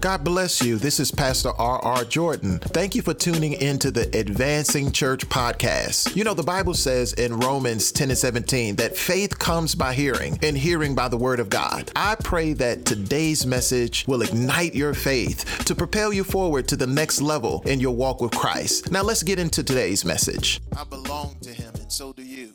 [0.00, 0.78] God bless you.
[0.78, 2.06] This is Pastor R.R.
[2.06, 2.58] Jordan.
[2.58, 6.16] Thank you for tuning into the Advancing Church podcast.
[6.16, 10.38] You know, the Bible says in Romans 10 and 17 that faith comes by hearing,
[10.42, 11.92] and hearing by the word of God.
[11.94, 16.86] I pray that today's message will ignite your faith to propel you forward to the
[16.86, 18.90] next level in your walk with Christ.
[18.90, 20.62] Now, let's get into today's message.
[20.78, 22.54] I belong to Him, and so do you.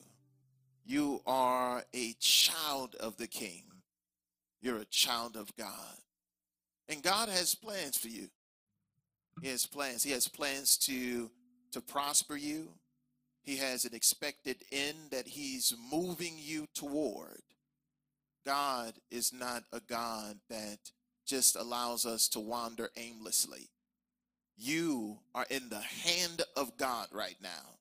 [0.84, 3.66] You are a child of the King,
[4.62, 6.00] you're a child of God.
[6.88, 8.28] And God has plans for you.
[9.42, 10.04] He has plans.
[10.04, 11.30] He has plans to
[11.72, 12.70] to prosper you.
[13.44, 17.42] He has an expected end that he's moving you toward.
[18.46, 20.78] God is not a God that
[21.26, 23.70] just allows us to wander aimlessly.
[24.58, 27.76] You are in the hand of God right now.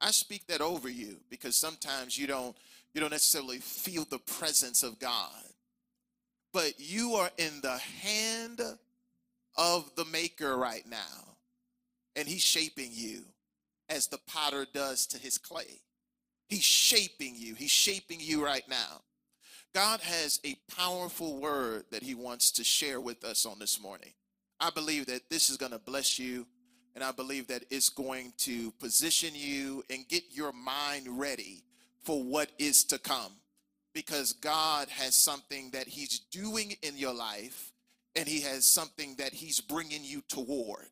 [0.00, 2.56] I speak that over you because sometimes you don't
[2.94, 5.47] you don't necessarily feel the presence of God
[6.52, 8.60] but you are in the hand
[9.56, 11.36] of the maker right now.
[12.16, 13.22] And he's shaping you
[13.88, 15.82] as the potter does to his clay.
[16.48, 17.54] He's shaping you.
[17.54, 19.02] He's shaping you right now.
[19.74, 24.12] God has a powerful word that he wants to share with us on this morning.
[24.58, 26.46] I believe that this is going to bless you,
[26.94, 31.62] and I believe that it's going to position you and get your mind ready
[32.02, 33.32] for what is to come
[33.98, 37.72] because God has something that He's doing in your life
[38.14, 40.86] and He has something that He's bringing you toward.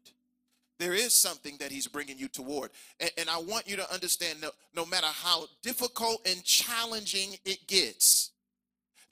[0.80, 2.70] There is something that He's bringing you toward.
[2.98, 7.68] And, and I want you to understand no, no matter how difficult and challenging it
[7.68, 8.32] gets,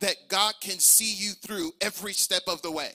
[0.00, 2.90] that God can see you through every step of the way.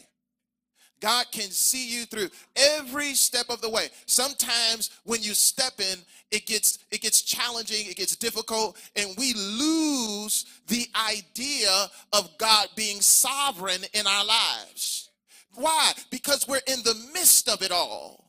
[1.00, 3.88] God can see you through every step of the way.
[4.06, 6.00] Sometimes when you step in,
[6.32, 12.68] it gets it gets challenging, it gets difficult, and we lose the idea of God
[12.76, 15.10] being sovereign in our lives.
[15.56, 15.92] Why?
[16.10, 18.26] Because we're in the midst of it all.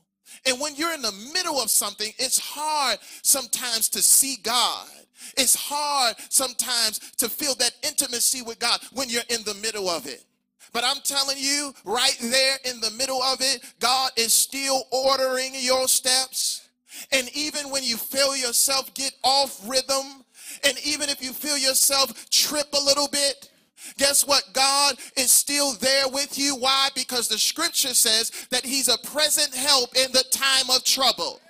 [0.47, 4.89] And when you're in the middle of something, it's hard sometimes to see God.
[5.37, 10.07] It's hard sometimes to feel that intimacy with God when you're in the middle of
[10.07, 10.25] it.
[10.73, 15.53] But I'm telling you, right there in the middle of it, God is still ordering
[15.55, 16.69] your steps.
[17.13, 20.25] And even when you feel yourself get off rhythm,
[20.65, 23.51] and even if you feel yourself trip a little bit,
[23.99, 24.45] guess what?
[24.53, 26.57] God is still there with you.
[26.57, 26.89] Why?
[26.95, 31.41] Because the scripture says that He's a present help in the time of trouble.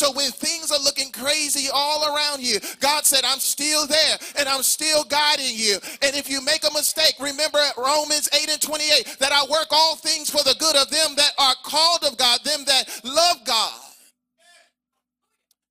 [0.00, 4.48] So when things are looking crazy all around you, God said, I'm still there and
[4.48, 5.76] I'm still guiding you.
[6.00, 9.96] And if you make a mistake, remember Romans 8 and 28 that I work all
[9.96, 13.78] things for the good of them that are called of God, them that love God.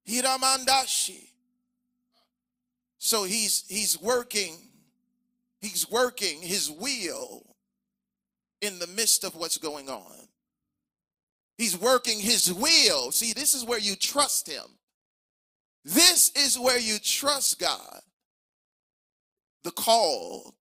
[0.07, 1.29] Hiramandashi.
[2.99, 4.57] So he's he's working,
[5.59, 7.55] he's working his will
[8.61, 10.18] in the midst of what's going on.
[11.59, 13.11] He's working his will.
[13.11, 14.63] See, this is where you trust him.
[15.83, 17.99] This is where you trust God.
[19.65, 20.55] The called,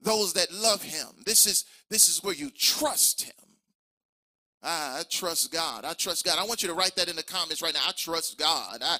[0.00, 1.08] those that love him.
[1.26, 3.34] This is this is where you trust him.
[4.62, 5.84] I, I trust God.
[5.84, 6.38] I trust God.
[6.38, 7.82] I want you to write that in the comments right now.
[7.86, 8.78] I trust God.
[8.82, 8.96] I,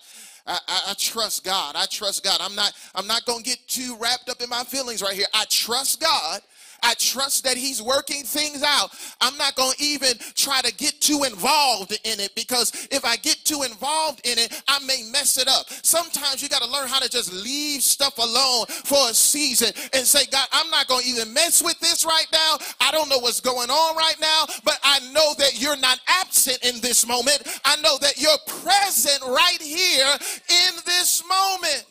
[0.46, 1.76] I, I, trust God.
[1.76, 2.40] I trust God.
[2.42, 5.26] I'm not I'm not gonna get too wrapped up in my feelings right here.
[5.32, 6.42] I trust God
[6.86, 8.90] I trust that He's working things out.
[9.20, 13.16] I'm not going to even try to get too involved in it because if I
[13.16, 15.66] get too involved in it, I may mess it up.
[15.68, 20.06] Sometimes you got to learn how to just leave stuff alone for a season and
[20.06, 22.58] say, God, I'm not going to even mess with this right now.
[22.80, 26.64] I don't know what's going on right now, but I know that you're not absent
[26.64, 27.42] in this moment.
[27.64, 31.84] I know that you're present right here in this moment.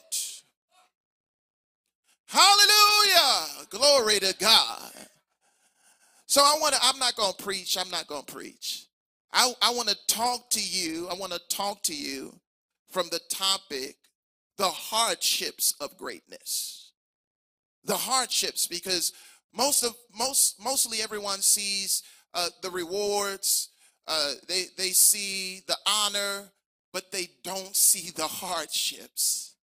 [2.28, 3.66] Hallelujah.
[3.70, 4.92] Glory to God.
[6.28, 7.78] So I want to, I'm not going to preach.
[7.78, 8.88] I'm not going to preach.
[9.32, 11.08] I, I want to talk to you.
[11.10, 12.40] I want to talk to you
[12.90, 13.98] from the topic,
[14.58, 16.94] the hardships of greatness.
[17.84, 19.12] The hardships, because
[19.54, 22.02] most of most mostly everyone sees
[22.34, 23.70] uh, the rewards,
[24.08, 26.46] uh, they they see the honor,
[26.92, 29.55] but they don't see the hardships.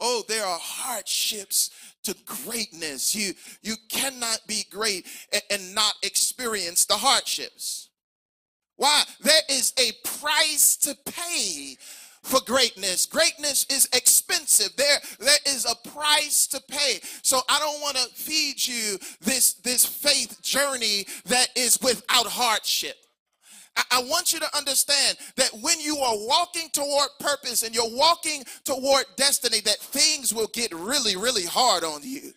[0.00, 1.70] Oh, there are hardships
[2.04, 3.14] to greatness.
[3.14, 3.32] You,
[3.62, 7.90] you cannot be great and, and not experience the hardships.
[8.76, 9.04] Why?
[9.20, 11.76] There is a price to pay
[12.22, 13.06] for greatness.
[13.06, 14.74] Greatness is expensive.
[14.76, 17.00] There, there is a price to pay.
[17.22, 22.96] So I don't want to feed you this, this faith journey that is without hardship.
[23.90, 28.42] I want you to understand that when you are walking toward purpose and you're walking
[28.64, 32.32] toward destiny, that things will get really, really hard on you.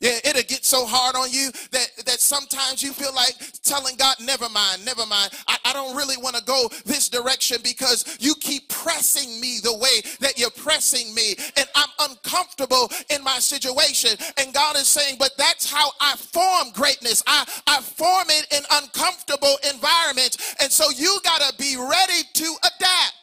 [0.00, 4.16] Yeah, it'll get so hard on you that, that sometimes you feel like telling God,
[4.20, 5.30] never mind, never mind.
[5.48, 9.74] I, I don't really want to go this direction because you keep pressing me the
[9.76, 11.34] way that you're pressing me.
[11.56, 14.18] And I'm uncomfortable in my situation.
[14.38, 17.22] And God is saying, but that's how I form greatness.
[17.26, 20.56] I, I form it in uncomfortable environments.
[20.60, 23.14] And so you got to be ready to adapt.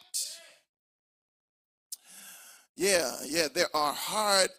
[2.75, 4.49] Yeah, yeah, there are hard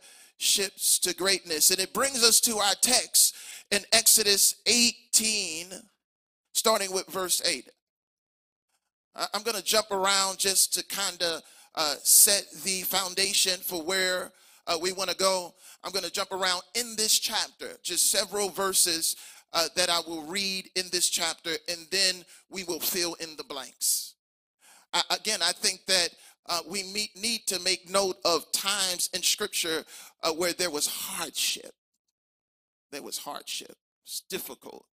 [0.44, 1.70] ships to greatness.
[1.70, 3.34] And it brings us to our text
[3.70, 5.72] in Exodus 18,
[6.52, 7.68] starting with verse 8.
[9.32, 11.42] I'm going to jump around just to kind of
[11.74, 14.32] uh, set the foundation for where
[14.66, 15.54] uh, we want to go.
[15.82, 19.16] I'm going to jump around in this chapter, just several verses
[19.52, 23.44] uh, that I will read in this chapter, and then we will fill in the
[23.44, 24.14] blanks.
[24.92, 26.10] I, again, I think that
[26.46, 29.84] uh, we meet, need to make note of times in scripture
[30.24, 31.72] uh, where there was hardship.
[32.90, 33.76] There was hardship.
[34.04, 34.86] It's difficult.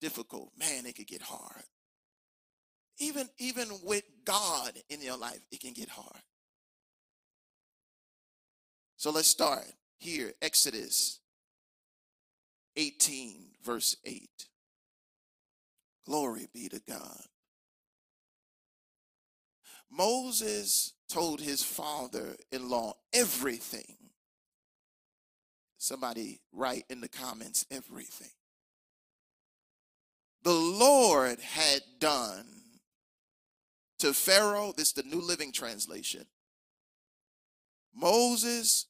[0.00, 0.52] Difficult.
[0.58, 1.64] Man, it could get hard.
[2.98, 6.22] Even, even with God in your life, it can get hard.
[8.96, 9.64] So let's start
[9.98, 10.32] here.
[10.42, 11.20] Exodus
[12.76, 14.28] 18, verse 8.
[16.06, 17.22] Glory be to God.
[19.90, 23.96] Moses told his father in law everything.
[25.82, 28.30] Somebody write in the comments everything.
[30.42, 32.44] The Lord had done
[34.00, 36.26] to Pharaoh, this is the New Living Translation.
[37.94, 38.86] Moses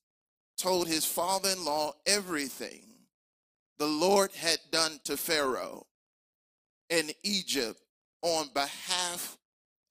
[0.58, 2.82] told his father in law everything
[3.78, 5.86] the Lord had done to Pharaoh
[6.88, 7.80] in Egypt
[8.20, 9.38] on behalf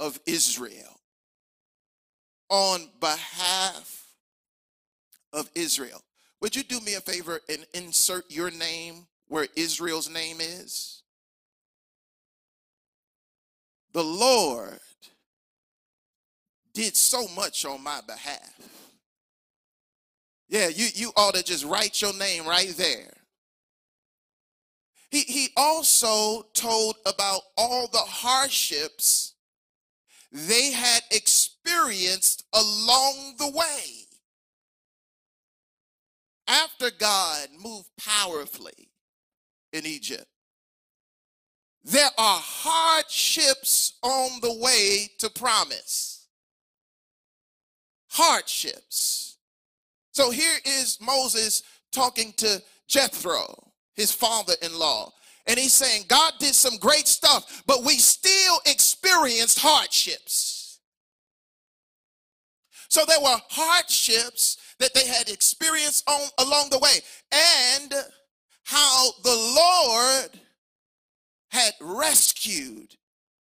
[0.01, 1.00] of Israel
[2.50, 4.07] on behalf
[5.31, 6.01] of Israel.
[6.41, 11.03] Would you do me a favor and insert your name where Israel's name is?
[13.91, 14.80] The Lord
[16.74, 18.53] did so much on my behalf.
[20.47, 23.13] Yeah, you, you ought to just write your name right there.
[25.12, 29.33] He, he also told about all the hardships
[30.31, 34.09] they had experienced along the way.
[36.50, 38.90] After God moved powerfully
[39.72, 40.25] in Egypt,
[41.84, 46.28] there are hardships on the way to promise.
[48.10, 49.38] Hardships.
[50.12, 51.62] So here is Moses
[51.92, 55.13] talking to Jethro, his father in law,
[55.46, 60.59] and he's saying, God did some great stuff, but we still experienced hardships.
[62.89, 67.00] So there were hardships that they had experienced on along the way,
[67.31, 67.94] and
[68.65, 70.39] how the Lord
[71.50, 72.95] had rescued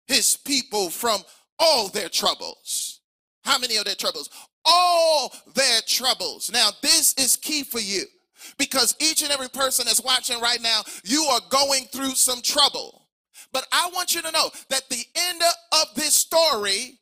[0.07, 1.21] his people from
[1.57, 3.01] all their troubles.
[3.43, 4.29] How many of their troubles?
[4.65, 6.51] All their troubles.
[6.51, 8.03] Now, this is key for you
[8.57, 13.07] because each and every person that's watching right now, you are going through some trouble.
[13.51, 15.41] But I want you to know that the end
[15.73, 16.98] of this story,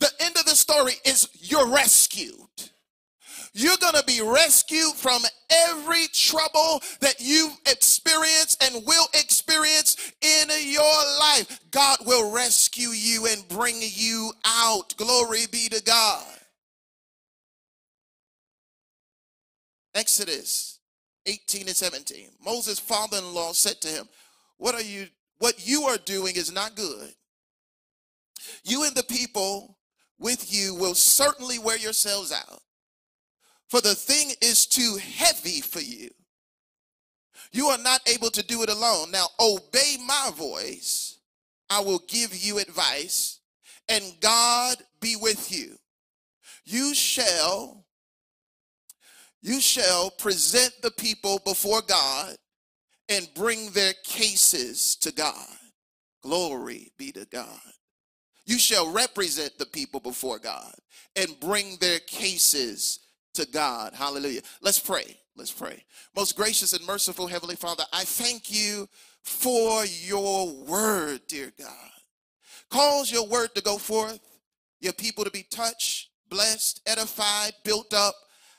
[0.00, 2.34] the end of the story is you're rescued.
[3.52, 5.22] You're going to be rescued from
[5.68, 11.60] every trouble that you've experienced and will experience in your life.
[11.70, 14.96] God will rescue you and bring you out.
[14.96, 16.24] Glory be to God.
[19.94, 20.78] Exodus
[21.26, 22.28] 18 and 17.
[22.44, 24.08] Moses' father-in-law said to him,
[24.58, 25.08] What are you
[25.38, 27.14] what you are doing is not good.
[28.62, 29.78] You and the people
[30.20, 32.60] with you will certainly wear yourselves out.
[33.68, 36.10] For the thing is too heavy for you.
[37.52, 39.10] You are not able to do it alone.
[39.10, 41.18] Now obey my voice.
[41.68, 43.38] I will give you advice,
[43.88, 45.76] and God be with you.
[46.64, 47.86] You shall
[49.42, 52.36] you shall present the people before God
[53.08, 55.48] and bring their cases to God.
[56.22, 57.58] Glory be to God.
[58.50, 60.74] You shall represent the people before God
[61.14, 62.98] and bring their cases
[63.34, 63.94] to God.
[63.94, 64.40] Hallelujah.
[64.60, 65.16] Let's pray.
[65.36, 65.84] Let's pray.
[66.16, 68.88] Most gracious and merciful Heavenly Father, I thank you
[69.22, 71.90] for your word, dear God.
[72.70, 74.20] Cause your word to go forth,
[74.80, 78.14] your people to be touched, blessed, edified, built up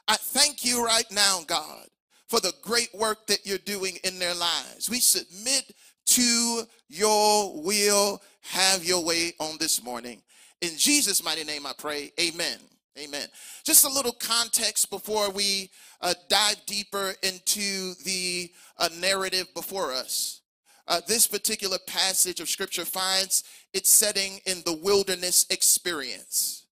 [0.07, 1.87] I thank you right now, God,
[2.27, 4.89] for the great work that you're doing in their lives.
[4.89, 5.71] We submit
[6.07, 8.21] to your will.
[8.41, 10.21] Have your way on this morning.
[10.61, 12.11] In Jesus' mighty name, I pray.
[12.19, 12.57] Amen.
[12.99, 13.27] Amen.
[13.63, 15.69] Just a little context before we
[16.01, 20.41] uh, dive deeper into the uh, narrative before us.
[20.87, 23.43] Uh, this particular passage of scripture finds
[23.73, 26.65] its setting in the wilderness experience.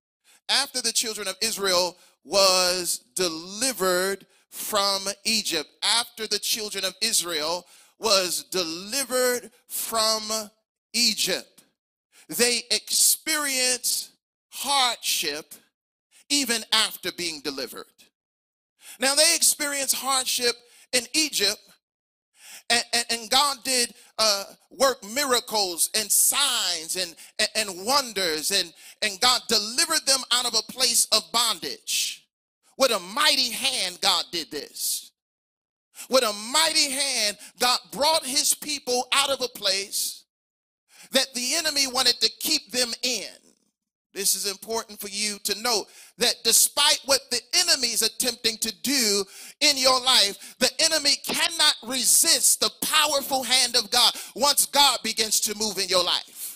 [0.49, 7.65] After the children of Israel was delivered from Egypt, after the children of Israel
[7.99, 10.23] was delivered from
[10.93, 11.58] Egypt,
[12.28, 14.11] they experience
[14.50, 15.54] hardship
[16.28, 17.87] even after being delivered.
[19.00, 20.54] Now, they experienced hardship
[20.92, 21.61] in Egypt,
[22.70, 28.73] and, and, and God did uh, work miracles and signs and, and, and wonders, and,
[29.02, 32.26] and God delivered them out of a place of bondage.
[32.76, 35.12] With a mighty hand, God did this.
[36.08, 40.18] With a mighty hand, God brought his people out of a place
[41.12, 43.27] that the enemy wanted to keep them in.
[44.15, 45.85] This is important for you to know
[46.17, 49.25] that despite what the enemy is attempting to do
[49.61, 55.41] in your life, the enemy cannot resist the powerful hand of God once God begins
[55.41, 56.48] to move in your life.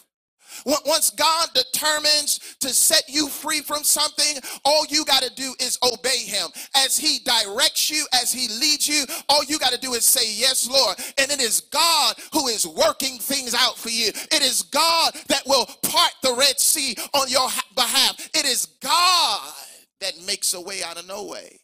[0.64, 5.78] Once God determines to set you free from something, all you got to do is
[5.82, 6.48] obey him.
[6.76, 10.32] As he directs you, as he leads you, all you got to do is say,
[10.34, 10.96] Yes, Lord.
[11.18, 14.08] And it is God who is working things out for you.
[14.08, 18.30] It is God that will part the Red Sea on your behalf.
[18.34, 19.52] It is God
[20.00, 21.61] that makes a way out of no way.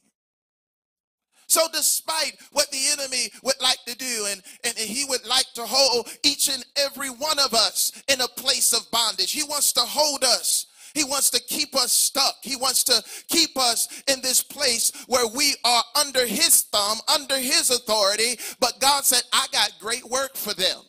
[1.49, 5.62] So, despite what the enemy would like to do, and, and, he would like to
[5.64, 9.81] hold each and every one of us in a place of bondage, he wants to
[9.81, 10.67] hold us.
[10.95, 12.37] He wants to keep us stuck.
[12.43, 17.38] He wants to keep us in this place where we are under his thumb, under
[17.38, 18.38] his authority.
[18.61, 20.83] But God said, I got great work for them.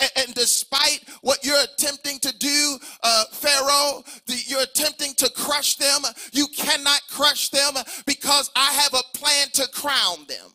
[0.00, 5.76] And, and despite what you're attempting to do, uh, Pharaoh, the, you're attempting to crush
[5.76, 7.74] them, you cannot crush them
[8.06, 10.50] because I have a plan to crown them.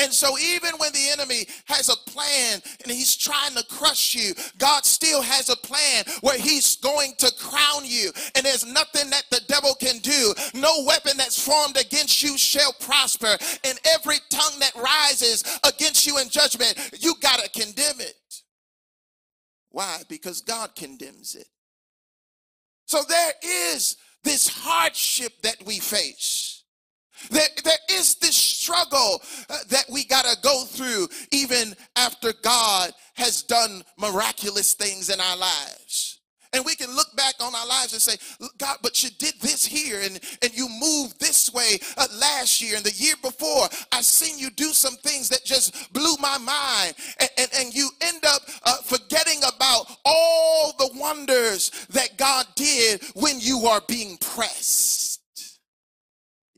[0.00, 4.32] And so, even when the enemy has a plan and he's trying to crush you,
[4.56, 8.12] God still has a plan where he's going to crown you.
[8.36, 10.34] And there's nothing that the devil can do.
[10.54, 13.36] No weapon that's formed against you shall prosper.
[13.64, 18.42] And every tongue that rises against you in judgment, you got to condemn it.
[19.70, 20.02] Why?
[20.08, 21.48] Because God condemns it.
[22.86, 26.57] So, there is this hardship that we face.
[27.30, 32.92] There, there is this struggle uh, that we got to go through even after God
[33.14, 36.18] has done miraculous things in our lives.
[36.52, 38.16] And we can look back on our lives and say,
[38.56, 42.76] God, but you did this here and, and you moved this way uh, last year
[42.76, 43.68] and the year before.
[43.92, 46.94] I've seen you do some things that just blew my mind.
[47.20, 53.02] And, and, and you end up uh, forgetting about all the wonders that God did
[53.14, 55.07] when you are being pressed.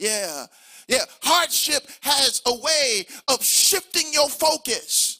[0.00, 0.46] Yeah.
[0.88, 1.04] Yeah.
[1.22, 5.19] Hardship has a way of shifting your focus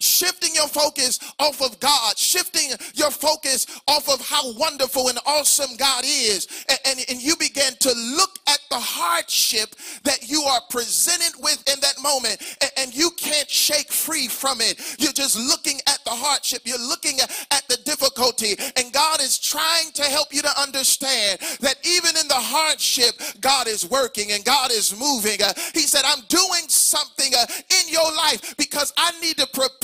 [0.00, 5.76] shifting your focus off of God, shifting your focus off of how wonderful and awesome
[5.76, 6.48] God is.
[6.68, 9.74] And, and, and, you begin to look at the hardship
[10.04, 14.60] that you are presented with in that moment, and, and you can't shake free from
[14.60, 14.80] it.
[14.98, 19.38] You're just looking at the hardship, you're looking at at the difficulty, and God is
[19.38, 24.44] trying to help you to understand that even in the hardship, God is working and
[24.44, 25.42] God is moving.
[25.42, 27.46] Uh, he said, I'm doing something uh,
[27.80, 29.75] in your life because I need to prepare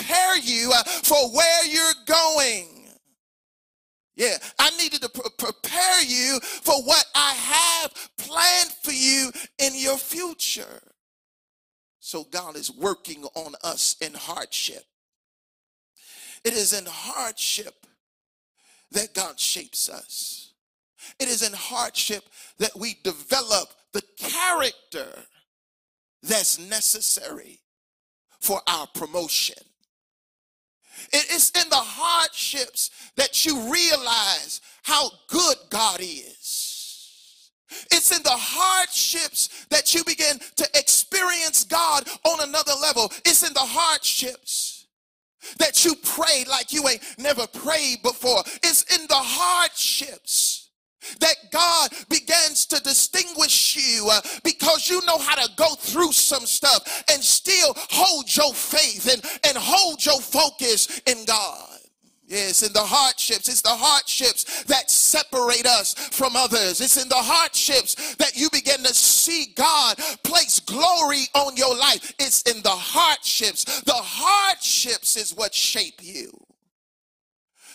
[0.42, 2.68] you uh, for where you're going.
[4.14, 9.72] Yeah, I needed to pre- prepare you for what I have planned for you in
[9.74, 10.82] your future.
[11.98, 14.84] So God is working on us in hardship.
[16.44, 17.86] It is in hardship
[18.90, 20.52] that God shapes us.
[21.18, 22.24] It is in hardship
[22.58, 25.08] that we develop the character
[26.22, 27.60] that's necessary
[28.40, 29.62] for our promotion.
[31.12, 37.50] It is in the hardships that you realize how good God is.
[37.90, 43.10] It's in the hardships that you begin to experience God on another level.
[43.24, 44.86] It's in the hardships
[45.58, 48.42] that you pray like you ain't never prayed before.
[48.62, 50.51] It's in the hardships
[51.20, 56.46] that God begins to distinguish you uh, because you know how to go through some
[56.46, 61.68] stuff and still hold your faith and, and hold your focus in God.
[62.32, 63.46] Yes, in the hardships.
[63.46, 66.80] It's the hardships that separate us from others.
[66.80, 72.14] It's in the hardships that you begin to see God place glory on your life.
[72.18, 73.82] It's in the hardships.
[73.82, 76.30] The hardships is what shape you.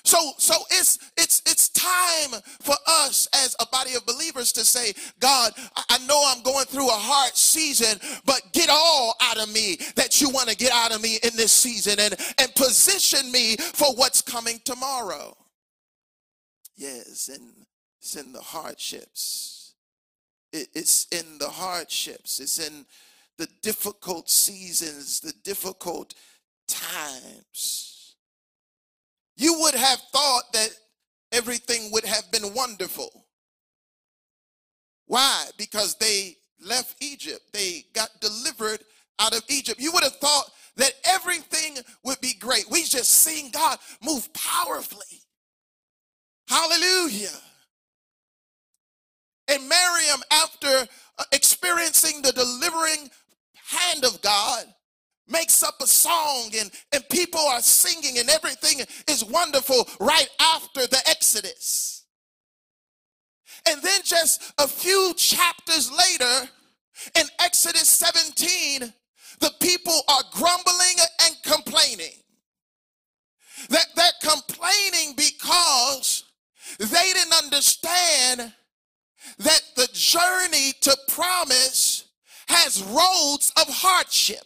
[0.08, 4.94] So, so it's it's it's time for us as a body of believers to say,
[5.20, 5.52] God,
[5.90, 10.22] I know I'm going through a hard season, but get all out of me that
[10.22, 13.94] you want to get out of me in this season and, and position me for
[13.96, 15.36] what's coming tomorrow.
[16.78, 17.66] Yes, and
[18.00, 19.74] it's in the hardships.
[20.54, 22.40] It, it's in the hardships.
[22.40, 22.86] It's in
[23.38, 26.14] the difficult seasons, the difficult
[26.66, 27.97] times
[29.38, 30.70] you would have thought that
[31.32, 33.26] everything would have been wonderful.
[35.06, 35.46] Why?
[35.58, 38.84] Because they left Egypt, they got delivered
[39.20, 39.80] out of Egypt.
[39.80, 42.66] You would have thought that everything would be great.
[42.70, 45.22] We just seen God move powerfully.
[46.48, 47.30] Hallelujah.
[49.48, 53.10] And Miriam, after uh, experiencing the delivering
[53.54, 54.66] hand of God,
[55.28, 60.82] makes up a song and, and people are singing and everything is wonderful right after
[60.82, 62.06] the Exodus.
[63.70, 66.50] And then just a few chapters later,
[67.16, 68.94] in Exodus 17,
[69.40, 72.24] the people are grumbling and complaining.
[73.70, 76.24] That they're complaining because
[76.80, 78.54] they didn't understand
[79.40, 82.06] that the journey to promise
[82.48, 84.44] has roads of hardship.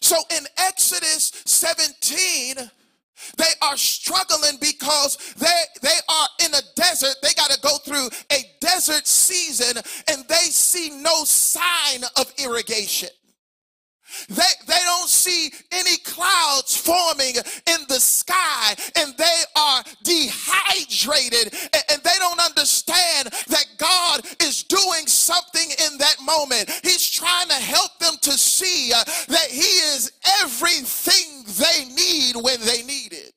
[0.00, 2.70] So in Exodus 17,
[3.36, 7.16] they are struggling because they, they are in a desert.
[7.22, 13.10] They got to go through a desert season and they see no sign of irrigation.
[14.28, 21.82] They, they don't see any clouds forming in the sky and they are dehydrated and,
[21.90, 26.70] and they don't understand that God is doing something in that moment.
[26.82, 32.60] He's trying to help them to see uh, that He is everything they need when
[32.60, 33.34] they need it.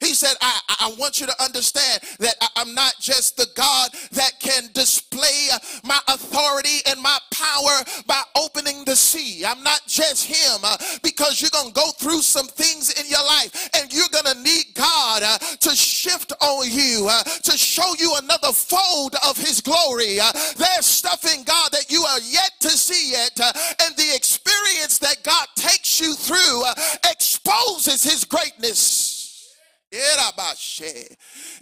[0.00, 4.32] He said, I, I want you to understand that I'm not just the God that
[4.38, 5.48] can display
[5.82, 8.53] my authority and my power by opening
[8.96, 9.44] sea.
[9.44, 13.24] I'm not just him uh, because you're going to go through some things in your
[13.24, 17.94] life and you're going to need God uh, to shift on you, uh, to show
[17.98, 20.20] you another fold of his glory.
[20.20, 23.52] Uh, there's stuff in God that you are yet to see yet uh,
[23.84, 26.74] and the experience that God takes you through uh,
[27.10, 29.03] exposes his greatness.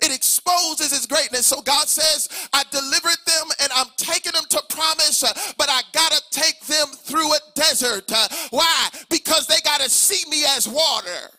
[0.03, 1.47] It exposes his greatness.
[1.47, 5.23] So God says, I delivered them and I'm taking them to promise,
[5.59, 8.11] but I got to take them through a desert.
[8.51, 8.89] Why?
[9.11, 11.31] Because they got to see me as water.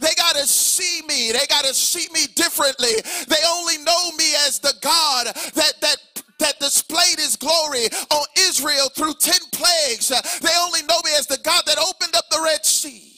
[0.00, 1.30] They got to see me.
[1.30, 2.94] They got to see me differently.
[3.28, 5.96] They only know me as the God that, that
[6.38, 10.08] that displayed his glory on Israel through 10 plagues.
[10.08, 13.17] They only know me as the God that opened up the Red Sea.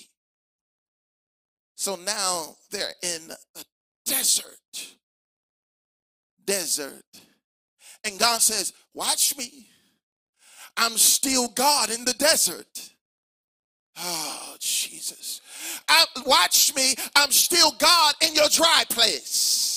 [1.81, 3.65] So now they're in a
[4.05, 4.87] desert.
[6.45, 7.07] Desert.
[8.05, 9.67] And God says, Watch me.
[10.77, 12.91] I'm still God in the desert.
[13.97, 15.41] Oh, Jesus.
[15.89, 16.97] I, watch me.
[17.17, 19.70] I'm still God in your dry place.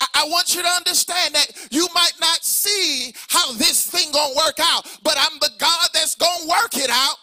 [0.00, 4.34] I, I want you to understand that you might not see how this thing gonna
[4.34, 7.18] work out, but I'm the God that's gonna work it out.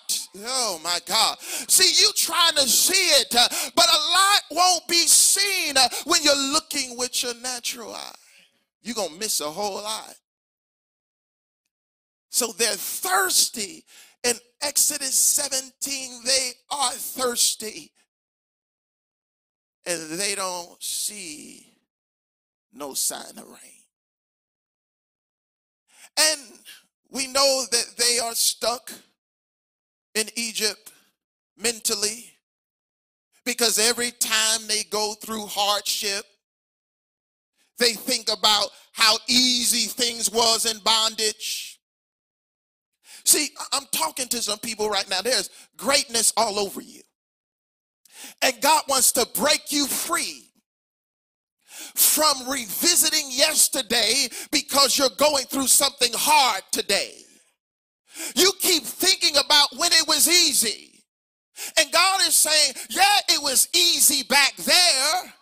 [0.45, 1.39] Oh my God.
[1.39, 6.23] See, you trying to see it, uh, but a lot won't be seen uh, when
[6.23, 8.15] you're looking with your natural eye.
[8.81, 10.15] You're going to miss a whole lot.
[12.29, 13.85] So they're thirsty.
[14.23, 17.91] In Exodus 17, they are thirsty.
[19.85, 21.70] And they don't see
[22.73, 23.81] no sign of rain.
[26.19, 26.41] And
[27.09, 28.91] we know that they are stuck
[30.15, 30.91] in Egypt
[31.57, 32.25] mentally
[33.45, 36.25] because every time they go through hardship,
[37.77, 41.79] they think about how easy things was in bondage.
[43.25, 45.21] See, I'm talking to some people right now.
[45.21, 47.01] There's greatness all over you.
[48.41, 50.50] And God wants to break you free
[51.95, 57.13] from revisiting yesterday because you're going through something hard today.
[58.35, 61.03] You keep thinking about when it was easy.
[61.77, 65.33] And God is saying, yeah, it was easy back there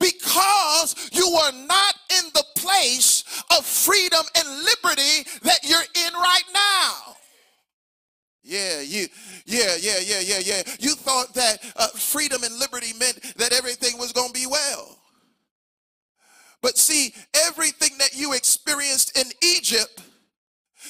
[0.00, 3.24] because you are not in the place
[3.56, 7.16] of freedom and liberty that you're in right now.
[8.42, 9.08] Yeah, you,
[9.44, 10.62] yeah, yeah, yeah, yeah, yeah.
[10.78, 14.98] You thought that uh, freedom and liberty meant that everything was going to be well.
[16.66, 17.14] But see,
[17.46, 20.02] everything that you experienced in Egypt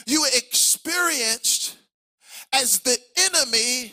[0.06, 1.76] you experienced
[2.54, 3.92] as the enemy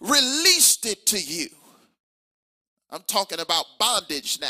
[0.00, 1.48] released it to you.
[2.90, 4.48] I'm talking about bondage now,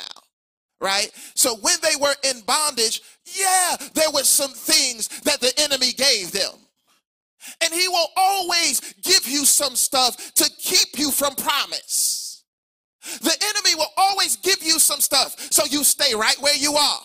[0.78, 1.10] right?
[1.34, 6.32] So when they were in bondage, yeah, there were some things that the enemy gave
[6.32, 6.52] them.
[7.62, 12.21] And he will always give you some stuff to keep you from promise.
[13.20, 17.00] The enemy will always give you some stuff so you stay right where you are.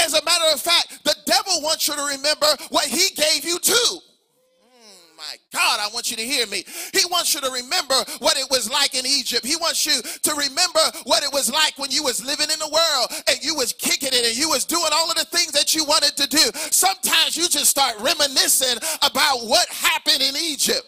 [0.00, 3.58] As a matter of fact, the devil wants you to remember what he gave you
[3.60, 6.64] too mm, my God, I want you to hear me.
[6.92, 9.46] He wants you to remember what it was like in Egypt.
[9.46, 12.68] He wants you to remember what it was like when you was living in the
[12.68, 15.74] world and you was kicking it and you was doing all of the things that
[15.74, 16.50] you wanted to do.
[16.72, 20.84] Sometimes you just start reminiscing about what happened in Egypt.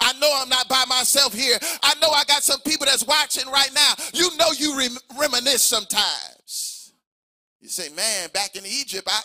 [0.00, 1.58] I know I'm not by myself here.
[1.82, 3.94] I know I got some people that's watching right now.
[4.14, 4.76] You know you
[5.18, 6.92] reminisce sometimes.
[7.60, 9.20] You say, man, back in Egypt, I,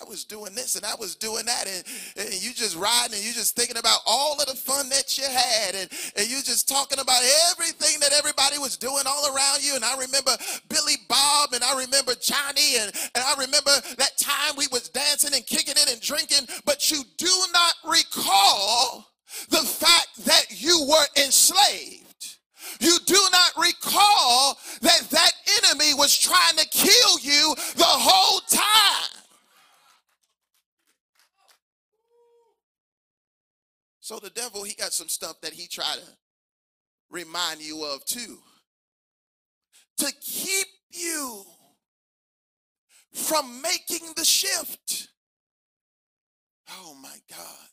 [0.00, 1.84] I was doing this and I was doing that, and,
[2.16, 5.24] and you just riding and you just thinking about all of the fun that you
[5.24, 9.74] had, and, and you just talking about everything that everybody was doing all around you.
[9.74, 10.30] And I remember
[10.68, 15.34] Billy Bob, and I remember Johnny, and, and I remember that time we was dancing
[15.34, 19.13] and kicking it and drinking, but you do not recall
[19.48, 22.04] the fact that you were enslaved.
[22.80, 25.32] You do not recall that that
[25.64, 29.22] enemy was trying to kill you the whole time.
[34.00, 36.06] So the devil, he got some stuff that he tried to
[37.10, 38.38] remind you of too.
[39.98, 41.44] To keep you
[43.12, 45.08] from making the shift.
[46.70, 47.68] Oh my God.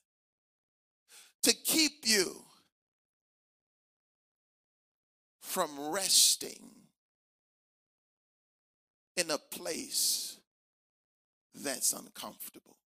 [1.44, 2.44] To keep you
[5.40, 6.70] from resting
[9.18, 10.38] in a place
[11.54, 12.78] that's uncomfortable.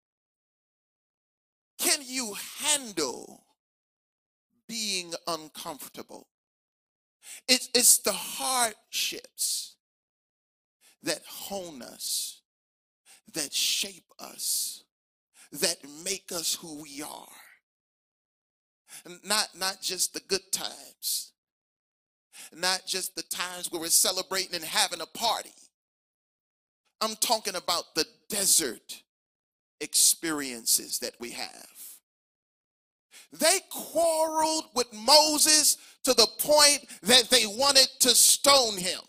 [1.78, 3.44] Can you handle
[4.68, 6.28] being uncomfortable?
[7.48, 9.76] It's, it's the hardships
[11.02, 12.40] that hone us,
[13.34, 14.84] that shape us,
[15.52, 17.28] that make us who we are.
[19.24, 21.32] Not, not just the good times,
[22.54, 25.50] not just the times where we're celebrating and having a party.
[27.00, 29.02] I'm talking about the desert
[29.80, 31.68] experiences that we have.
[33.32, 39.00] They quarreled with Moses to the point that they wanted to stone him.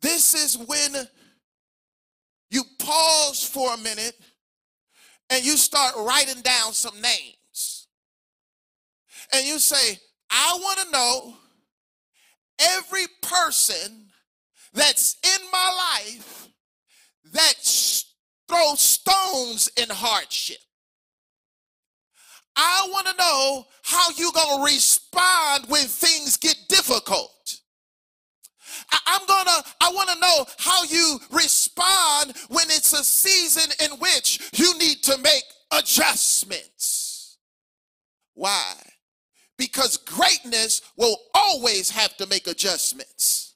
[0.00, 1.06] This is when
[2.50, 4.18] you pause for a minute
[5.30, 7.88] and you start writing down some names.
[9.32, 9.98] And you say,
[10.30, 11.34] I want to know
[12.76, 14.06] every person
[14.72, 16.48] that's in my life
[17.32, 17.54] that
[18.48, 20.58] throws stones in hardship.
[22.56, 27.57] I want to know how you're going to respond when things get difficult.
[28.90, 33.98] I, am gonna, I want to know how you respond when it's a season in
[33.98, 37.38] which you need to make adjustments.
[38.34, 38.74] Why?
[39.56, 43.54] Because greatness will always have to make adjustments.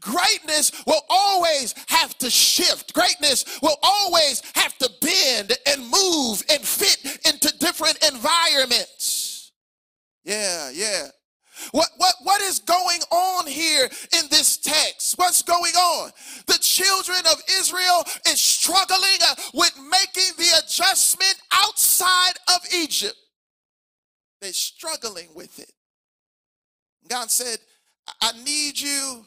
[0.00, 2.94] Greatness will always have to shift.
[2.94, 9.52] Greatness will always have to bend and move and fit into different environments.
[10.24, 11.08] Yeah, yeah.
[11.72, 15.18] What, what, what is going on here in this text?
[15.18, 16.10] What's going on?
[16.46, 23.16] The children of Israel is struggling uh, with making the adjustment outside of Egypt.
[24.40, 25.72] They're struggling with it.
[27.08, 27.58] God said,
[28.20, 29.24] I need you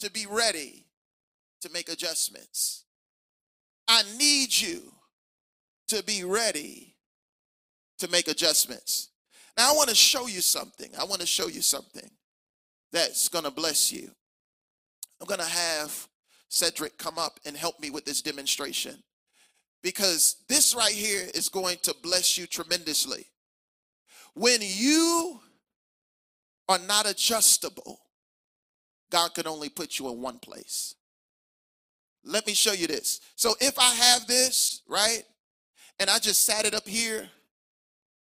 [0.00, 0.86] to be ready
[1.62, 2.84] to make adjustments.
[3.88, 4.92] I need you
[5.88, 6.96] to be ready
[7.98, 9.10] to make adjustments.
[9.56, 10.90] Now, I want to show you something.
[10.98, 12.10] I want to show you something
[12.92, 14.10] that's going to bless you.
[15.20, 16.08] I'm going to have
[16.48, 19.02] Cedric come up and help me with this demonstration
[19.82, 23.26] because this right here is going to bless you tremendously.
[24.34, 25.40] When you
[26.68, 28.00] are not adjustable,
[29.10, 30.94] God could only put you in one place.
[32.24, 33.20] Let me show you this.
[33.36, 35.22] So if I have this, right,
[36.00, 37.28] and I just sat it up here,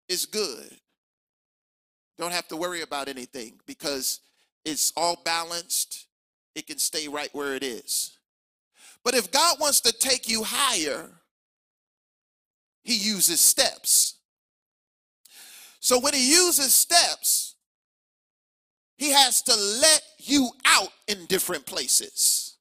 [0.07, 0.77] it's good.
[2.21, 4.19] Don't have to worry about anything because
[4.63, 6.05] it's all balanced.
[6.53, 8.15] It can stay right where it is.
[9.03, 11.09] But if God wants to take you higher,
[12.83, 14.17] he uses steps.
[15.79, 17.55] So when he uses steps,
[18.97, 22.55] he has to let you out in different places.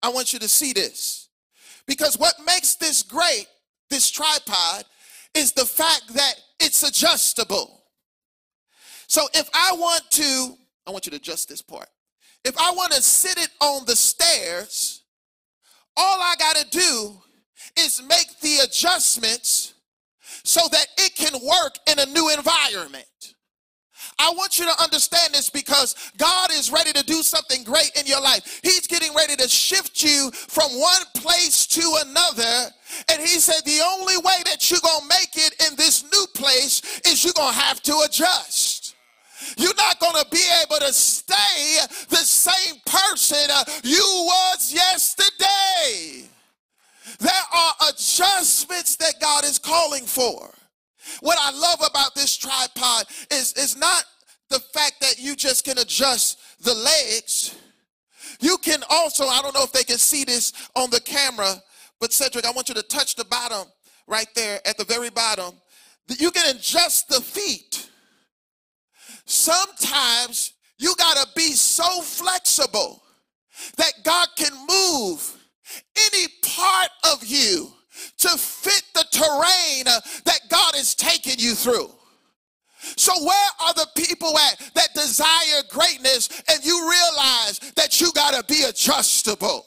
[0.00, 1.28] I want you to see this.
[1.88, 3.48] Because what makes this great,
[3.90, 4.84] this tripod,
[5.34, 7.75] is the fact that it's adjustable.
[9.06, 11.88] So if I want to, I want you to adjust this part.
[12.44, 15.02] If I want to sit it on the stairs,
[15.96, 17.20] all I got to do
[17.78, 19.74] is make the adjustments
[20.44, 23.06] so that it can work in a new environment.
[24.18, 28.06] I want you to understand this because God is ready to do something great in
[28.06, 28.60] your life.
[28.62, 32.70] He's getting ready to shift you from one place to another.
[33.10, 36.26] And he said, the only way that you're going to make it in this new
[36.34, 38.55] place is you're going to have to adjust.
[39.56, 46.28] You're not going to be able to stay the same person uh, you was yesterday.
[47.18, 50.50] There are adjustments that God is calling for.
[51.20, 54.04] What I love about this tripod is, is not
[54.50, 57.56] the fact that you just can adjust the legs.
[58.40, 61.62] You can also, I don't know if they can see this on the camera,
[62.00, 63.68] but Cedric, I want you to touch the bottom
[64.06, 65.54] right there at the very bottom.
[66.08, 67.90] You can adjust the feet.
[69.26, 73.02] Sometimes you got to be so flexible
[73.76, 75.36] that God can move
[76.12, 77.72] any part of you
[78.18, 81.90] to fit the terrain uh, that God is taking you through.
[82.96, 88.34] So, where are the people at that desire greatness and you realize that you got
[88.34, 89.66] to be adjustable?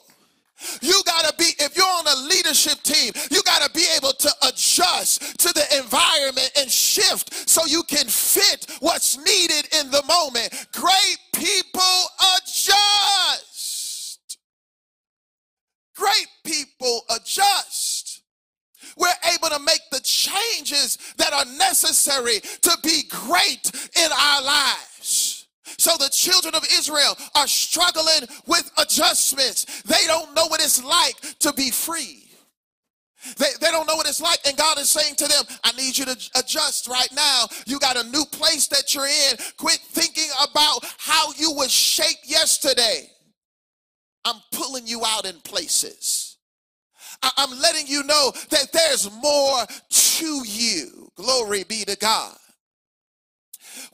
[0.80, 4.12] You got to be, if you're on a leadership team, you got to be able
[4.12, 10.02] to adjust to the environment and shift so you can fit what's needed in the
[10.06, 10.66] moment.
[10.72, 11.82] Great people
[12.36, 14.38] adjust.
[15.96, 18.22] Great people adjust.
[18.96, 25.39] We're able to make the changes that are necessary to be great in our lives.
[25.78, 29.82] So the children of Israel are struggling with adjustments.
[29.82, 32.30] They don't know what it's like to be free.
[33.36, 34.38] They, they don't know what it's like.
[34.46, 37.46] And God is saying to them, I need you to adjust right now.
[37.66, 39.36] You got a new place that you're in.
[39.58, 43.10] Quit thinking about how you were shaped yesterday.
[44.24, 46.38] I'm pulling you out in places.
[47.22, 51.10] I, I'm letting you know that there's more to you.
[51.16, 52.36] Glory be to God.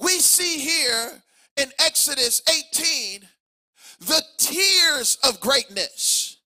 [0.00, 1.22] We see here
[1.56, 3.28] in Exodus 18
[4.00, 6.36] the tears of greatness.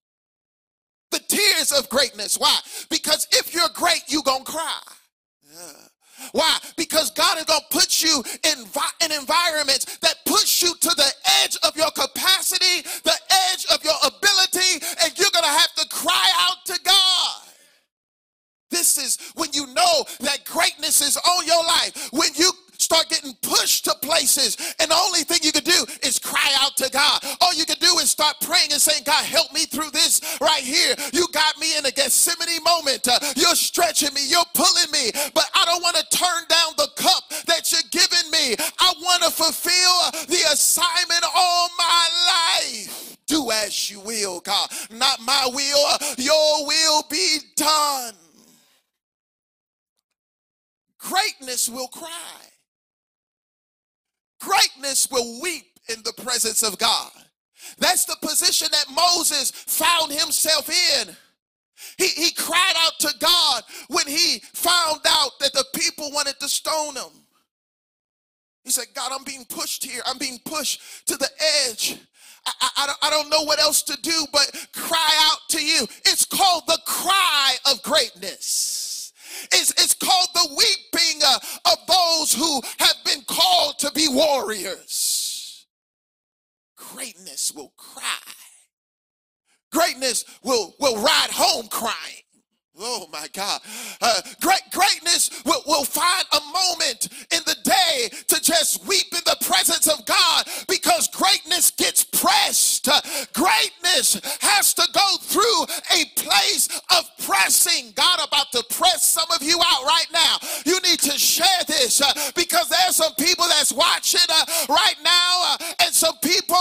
[1.11, 2.37] The tears of greatness.
[2.37, 2.57] Why?
[2.89, 4.81] Because if you're great, you're going to cry.
[5.53, 6.27] Yeah.
[6.31, 6.57] Why?
[6.77, 8.59] Because God is going to put you in,
[9.03, 11.11] in environments that push you to the
[11.43, 13.17] edge of your capacity, the
[13.51, 17.41] edge of your ability, and you're going to have to cry out to God.
[18.69, 22.09] This is when you know that greatness is on your life.
[22.13, 22.51] When you
[22.91, 26.75] start getting pushed to places, and the only thing you can do is cry out
[26.75, 27.23] to God.
[27.39, 30.61] All you can do is start praying and saying, God, help me through this right
[30.61, 30.93] here.
[31.13, 33.07] You got me in a Gethsemane moment.
[33.07, 36.89] Uh, you're stretching me, you're pulling me, but I don't want to turn down the
[36.97, 38.55] cup that you're giving me.
[38.81, 43.17] I want to fulfill the assignment all my life.
[43.25, 44.69] Do as you will, God.
[44.91, 48.15] Not my will, your will be done.
[50.97, 52.50] Greatness will cry.
[54.41, 57.11] Greatness will weep in the presence of God.
[57.77, 61.15] That's the position that Moses found himself in.
[61.97, 66.49] He, he cried out to God when he found out that the people wanted to
[66.49, 67.25] stone him.
[68.63, 70.01] He said, God, I'm being pushed here.
[70.05, 71.29] I'm being pushed to the
[71.67, 71.97] edge.
[72.45, 75.63] I, I, I, don't, I don't know what else to do but cry out to
[75.63, 75.83] you.
[76.05, 78.80] It's called the cry of greatness.
[79.51, 85.67] It's, it's called the weeping uh, of those who have been called to be warriors.
[86.77, 88.03] Greatness will cry.
[89.71, 92.20] Greatness will, will ride home crying.
[92.83, 93.61] Oh my God.
[94.01, 99.21] Uh, great greatness will, will find a moment in the day to just weep in
[99.23, 102.87] the presence of God because greatness gets pressed.
[102.87, 102.99] Uh,
[103.33, 105.63] greatness has to go through
[105.95, 107.91] a place of pressing.
[107.93, 110.37] God about to press some of you out right now.
[110.65, 115.43] You need to share this uh, because there's some people that's watching uh, right now
[115.45, 116.55] uh, and some people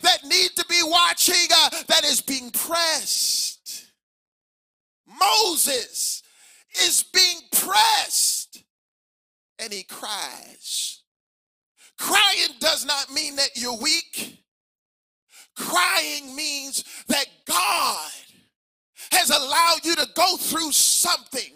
[0.00, 1.48] that need to be watching
[1.86, 3.45] that is being pressed.
[5.18, 6.22] Moses
[6.84, 8.62] is being pressed
[9.58, 11.02] and he cries.
[11.98, 14.44] Crying does not mean that you're weak.
[15.56, 18.10] Crying means that God
[19.12, 21.52] has allowed you to go through something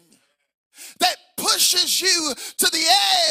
[0.99, 2.85] that pushes you to the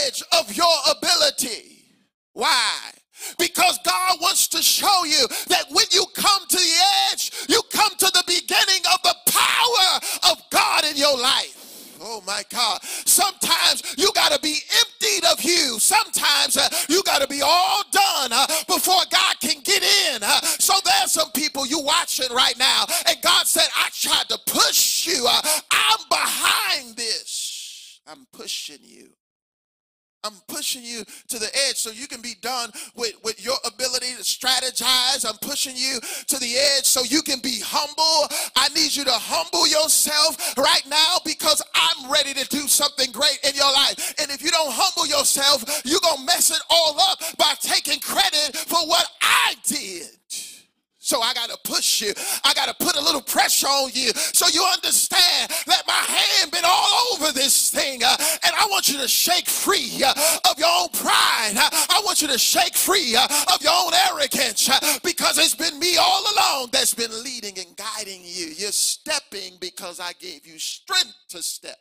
[0.06, 1.86] edge of your ability.
[2.34, 2.92] Why?
[3.38, 6.74] Because God wants to show you that when you come to the
[7.12, 11.60] edge, you come to the beginning of the power of God in your life.
[12.02, 12.82] Oh my God.
[12.84, 15.80] Sometimes you got to be emptied of you.
[15.80, 20.24] Sometimes uh, you got to be all done uh, before God can get in.
[20.24, 24.40] Uh, so there's some people you watching right now, and God said, I tried to
[24.46, 25.26] push you.
[25.28, 28.00] Uh, I'm behind this.
[28.08, 29.10] I'm pushing you.
[30.24, 34.08] I'm pushing you to the edge so you can be done with, with your ability
[34.18, 35.26] to strategize.
[35.26, 38.28] I'm pushing you to the edge so you can be humble.
[38.56, 43.40] I need you to humble yourself right now because I'm ready to do something great
[43.48, 44.16] in your life.
[44.20, 48.00] And if you don't humble yourself, you're going to mess it all up by taking
[48.02, 50.10] credit for what I did.
[51.10, 52.14] So I got to push you.
[53.64, 58.04] On you so you understand that my hand been all over this thing.
[58.04, 60.14] Uh, and I want you to shake free uh,
[60.50, 61.54] of your own pride.
[61.56, 64.70] I want you to shake free uh, of your own arrogance
[65.04, 68.48] because it's been me all along that's been leading and guiding you.
[68.58, 71.78] You're stepping because I gave you strength to step.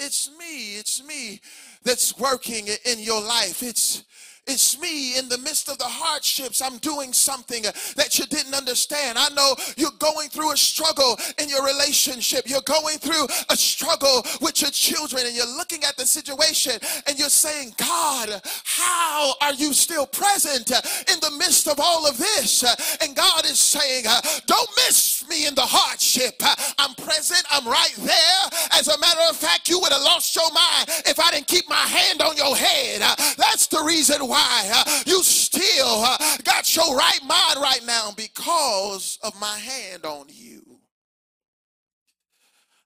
[0.00, 0.76] It's me.
[0.76, 1.40] It's me
[1.82, 3.62] that's working in your life.
[3.62, 4.04] It's
[4.48, 6.62] it's me in the midst of the hardships.
[6.62, 9.18] I'm doing something that you didn't understand.
[9.18, 12.44] I know you're going through a struggle in your relationship.
[12.46, 16.72] You're going through a struggle with your children and you're looking at the situation
[17.06, 22.16] and you're saying, God, how are you still present in the midst of all of
[22.18, 22.64] this?
[23.02, 24.04] And God is saying,
[24.46, 26.40] don't miss me in the hardship.
[26.78, 27.44] I'm present.
[27.50, 28.42] I'm right there.
[28.72, 31.68] As a matter of fact, you would have lost your mind if I didn't keep
[31.68, 33.00] my hand on your head.
[33.36, 36.04] That's the reason why why you still
[36.44, 40.62] got your right mind right now because of my hand on you.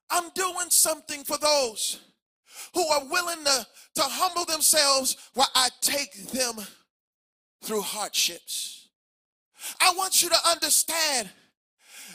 [0.09, 1.99] I'm doing something for those
[2.73, 6.55] who are willing to, to humble themselves while I take them
[7.63, 8.89] through hardships.
[9.79, 11.29] I want you to understand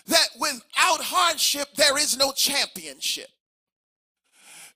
[0.06, 3.28] that without hardship, there is no championship.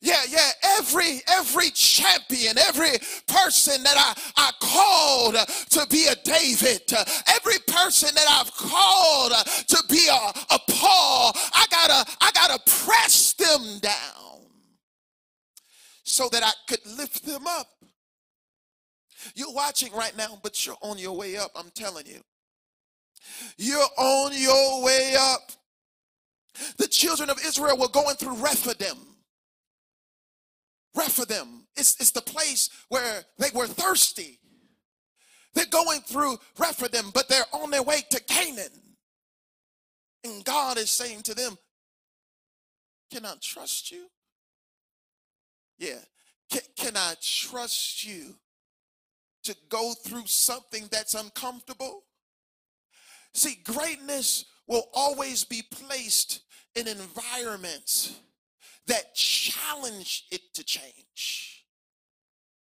[0.04, 2.90] Yeah, yeah, every every champion, every
[3.28, 5.36] person that I, I called
[5.70, 6.82] to be a David,
[7.28, 9.32] every person that I've called
[9.68, 14.40] to be a, a Paul, I gotta I gotta press them down
[16.02, 17.68] so that I could lift them up.
[19.36, 22.22] You're watching right now, but you're on your way up, I'm telling you.
[23.56, 25.52] You're on your way up.
[26.78, 29.11] The children of Israel were going through Rephidim
[30.94, 31.66] Rephidim.
[31.76, 34.38] It's, it's the place where they were thirsty.
[35.54, 38.96] They're going through Rephidim, but they're on their way to Canaan.
[40.24, 41.58] And God is saying to them,
[43.10, 44.06] Can I trust you?
[45.78, 45.98] Yeah.
[46.50, 48.34] Can, can I trust you
[49.44, 52.04] to go through something that's uncomfortable?
[53.34, 56.42] See, greatness will always be placed
[56.76, 58.14] in environments
[58.86, 61.64] that challenge it to change.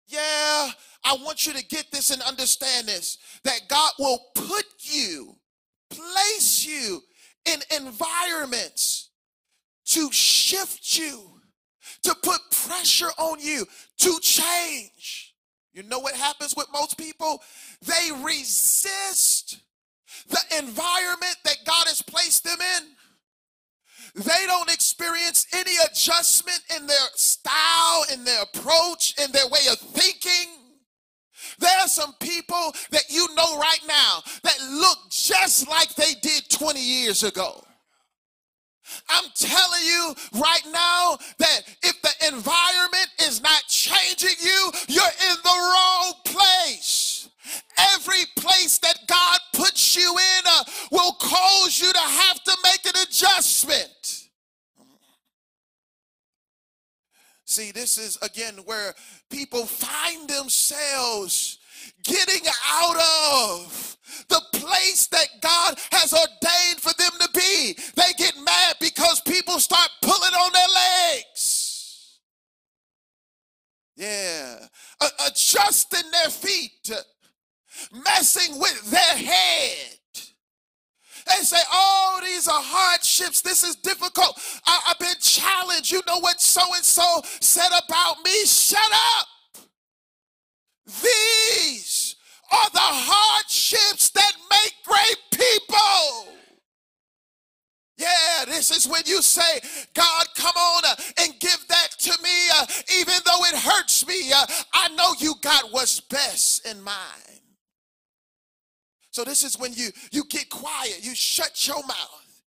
[0.07, 0.71] Yeah,
[1.03, 5.35] I want you to get this and understand this that God will put you,
[5.89, 7.01] place you
[7.45, 9.09] in environments
[9.85, 11.41] to shift you,
[12.03, 13.65] to put pressure on you
[13.99, 15.35] to change.
[15.73, 17.41] You know what happens with most people?
[17.81, 19.59] They resist
[20.29, 22.87] the environment that God has placed them in
[24.15, 29.77] they don't experience any adjustment in their style, in their approach, in their way of
[29.79, 30.57] thinking.
[31.59, 36.49] There are some people that you know right now that look just like they did
[36.49, 37.63] 20 years ago.
[39.09, 45.37] I'm telling you right now that if the environment is not changing you, you're in
[45.43, 47.29] the wrong place.
[47.95, 52.85] Every place that God puts you in uh, will cause you to have to make
[52.85, 53.86] an adjustment.
[57.47, 58.93] See, this is again where
[59.29, 61.59] people find themselves
[62.03, 67.77] getting out of the place that God has ordained for them to be.
[67.95, 70.67] They get mad because people start pulling on their
[71.15, 72.19] legs.
[73.95, 74.67] Yeah,
[75.25, 76.91] adjusting their feet
[78.05, 79.96] messing with their head.
[81.27, 83.41] They say, Oh, these are hardships.
[83.41, 84.39] This is difficult.
[84.65, 85.91] I, have been challenged.
[85.91, 88.45] You know what so and so said about me?
[88.45, 88.79] Shut
[89.19, 89.27] up.
[90.85, 92.15] These
[92.51, 96.33] are the hardships that make great people.
[97.97, 99.59] Yeah, this is when you say,
[99.95, 102.65] God, come on uh, and give that to me, uh,
[102.99, 104.31] even though it hurts me.
[104.31, 107.41] Uh, I know you got what's best in mind.
[109.17, 112.43] So this is when you you get quiet, you shut your mouth.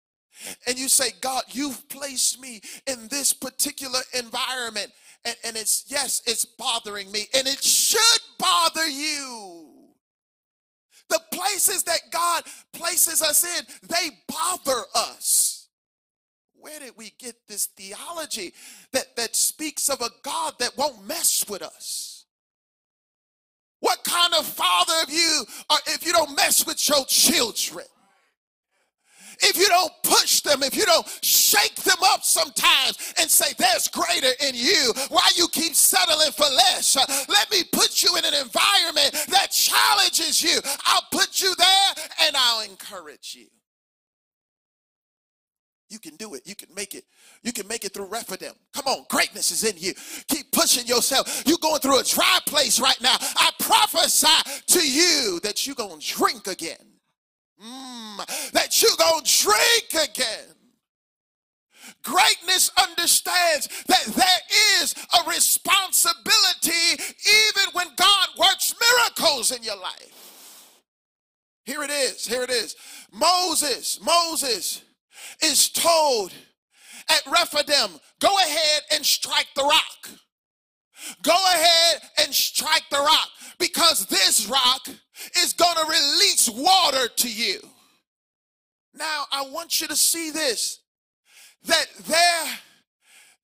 [0.68, 4.92] And you say, God, you've placed me in this particular environment.
[5.24, 9.68] and, and it's, yes, it's bothering me, and it should bother you.
[11.08, 15.70] The places that God places us in, they bother us.
[16.54, 18.54] Where did we get this theology
[18.92, 22.09] that, that speaks of a God that won't mess with us?
[23.80, 27.86] What kind of father of you are if you don't mess with your children?
[29.42, 33.88] if you don't push them, if you don't shake them up sometimes and say, There's
[33.88, 36.96] greater in you, why you keep settling for less?
[36.96, 40.58] Uh, let me put you in an environment that challenges you.
[40.84, 43.46] I'll put you there and I'll encourage you.
[45.90, 46.42] You can do it.
[46.44, 47.04] You can make it.
[47.42, 48.52] You can make it through Rephidim.
[48.72, 49.92] Come on, greatness is in you.
[50.28, 51.42] Keep pushing yourself.
[51.44, 53.16] You're going through a dry place right now.
[53.18, 56.76] I prophesy to you that you're going to drink again.
[57.62, 60.54] Mm, that you're going to drink again.
[62.02, 70.70] Greatness understands that there is a responsibility even when God works miracles in your life.
[71.64, 72.26] Here it is.
[72.26, 72.74] Here it is.
[73.12, 74.82] Moses, Moses
[75.42, 76.32] is told
[77.08, 80.20] at Rephidim, go ahead and strike the rock.
[81.22, 83.28] Go ahead and strike the rock
[83.58, 84.88] because this rock
[85.36, 87.60] is going to release water to you.
[88.94, 90.80] Now, I want you to see this
[91.64, 92.58] that there,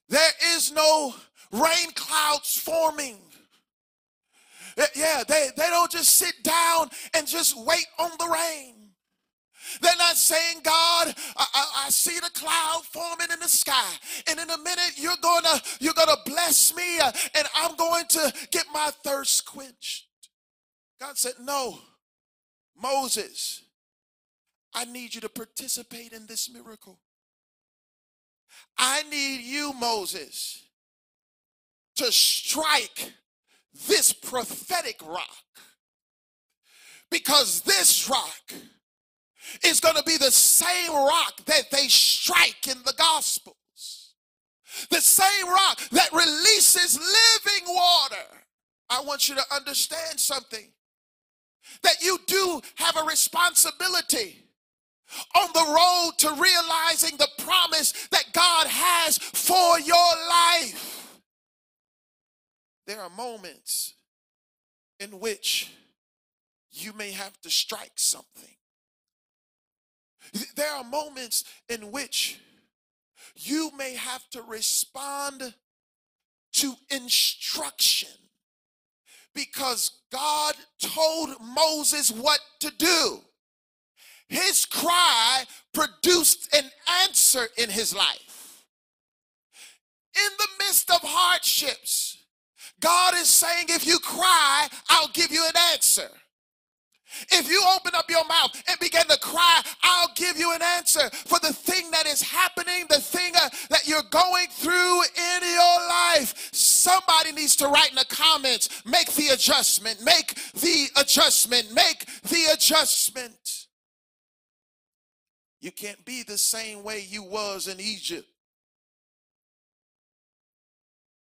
[0.08, 1.14] there is no
[1.52, 3.18] rain clouds forming.
[4.94, 8.75] Yeah, they, they don't just sit down and just wait on the rain.
[9.80, 13.92] They're not saying, God, I, I, I, see the cloud forming in the sky,
[14.28, 18.32] and in a minute you're gonna you're gonna bless me, uh, and I'm going to
[18.50, 20.06] get my thirst quenched.
[21.00, 21.78] God said, No,
[22.80, 23.62] Moses,
[24.74, 26.98] I need you to participate in this miracle.
[28.78, 30.64] I need you, Moses,
[31.96, 33.12] to strike
[33.88, 35.30] this prophetic rock.
[37.10, 38.52] Because this rock
[39.64, 44.14] is going to be the same rock that they strike in the Gospels.
[44.90, 48.44] The same rock that releases living water.
[48.90, 50.72] I want you to understand something
[51.82, 54.44] that you do have a responsibility
[55.40, 61.20] on the road to realizing the promise that God has for your life.
[62.86, 63.94] There are moments
[65.00, 65.72] in which
[66.70, 68.54] you may have to strike something.
[70.54, 72.40] There are moments in which
[73.34, 75.54] you may have to respond
[76.54, 78.08] to instruction
[79.34, 83.20] because God told Moses what to do.
[84.28, 86.64] His cry produced an
[87.04, 88.64] answer in his life.
[90.16, 92.24] In the midst of hardships,
[92.80, 96.08] God is saying, if you cry, I'll give you an answer.
[97.30, 101.08] If you open up your mouth and begin to cry, I'll give you an answer
[101.10, 105.88] for the thing that is happening, the thing uh, that you're going through in your
[105.88, 106.50] life.
[106.52, 112.52] Somebody needs to write in the comments, make the adjustment, make the adjustment, make the
[112.52, 113.66] adjustment.
[115.60, 118.28] You can't be the same way you was in Egypt.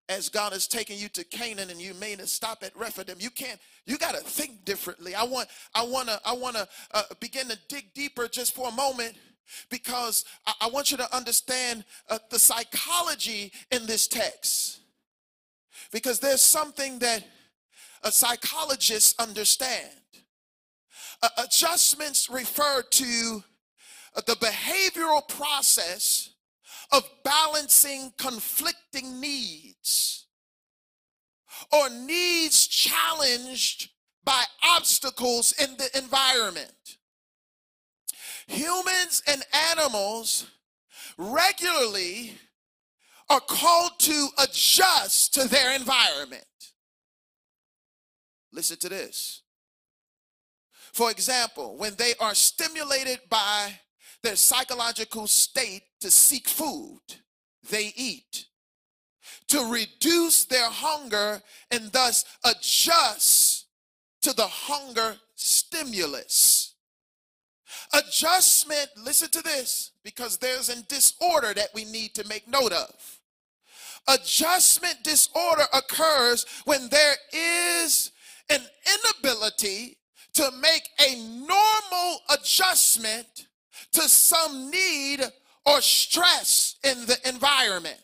[0.08, 3.30] As God has taken you to Canaan and you may not stop at Rephidim, you
[3.30, 5.14] can't you got to think differently.
[5.14, 8.68] I want, I want to, I want to uh, begin to dig deeper just for
[8.68, 9.14] a moment
[9.70, 14.80] because I, I want you to understand uh, the psychology in this text.
[15.90, 17.24] Because there's something that
[18.04, 19.90] a psychologist understand.
[21.22, 23.42] Uh, adjustments refer to
[24.14, 26.30] uh, the behavioral process
[26.92, 29.51] of balancing conflicting needs
[31.72, 33.90] or needs challenged
[34.24, 34.44] by
[34.76, 36.98] obstacles in the environment.
[38.46, 40.46] Humans and animals
[41.16, 42.34] regularly
[43.30, 46.44] are called to adjust to their environment.
[48.52, 49.42] Listen to this.
[50.92, 53.78] For example, when they are stimulated by
[54.22, 57.00] their psychological state to seek food,
[57.70, 58.46] they eat
[59.48, 63.66] to reduce their hunger and thus adjust
[64.22, 66.74] to the hunger stimulus.
[67.92, 73.20] Adjustment, listen to this, because there's a disorder that we need to make note of.
[74.08, 78.10] Adjustment disorder occurs when there is
[78.48, 78.60] an
[78.94, 79.98] inability
[80.34, 83.46] to make a normal adjustment
[83.92, 85.20] to some need
[85.66, 88.01] or stress in the environment.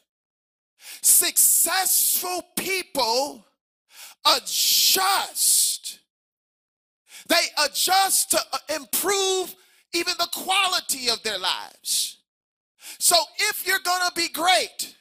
[1.03, 3.45] Successful people
[4.25, 6.01] adjust.
[7.29, 9.55] They adjust to uh, improve
[9.93, 12.19] even the quality of their lives.
[12.99, 13.17] So
[13.51, 14.95] if you're going to be great,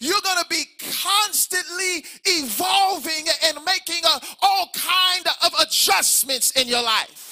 [0.00, 0.64] you're going to be
[1.02, 7.27] constantly evolving and making a, all kind of adjustments in your life.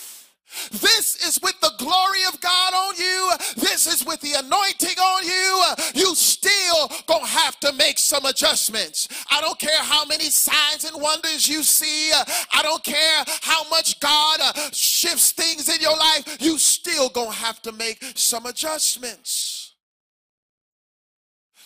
[0.71, 3.31] This is with the glory of God on you.
[3.57, 5.63] This is with the anointing on you.
[5.95, 9.09] You still gonna have to make some adjustments.
[9.31, 12.13] I don't care how many signs and wonders you see.
[12.13, 16.37] I don't care how much God uh, shifts things in your life.
[16.41, 19.75] You still gonna have to make some adjustments.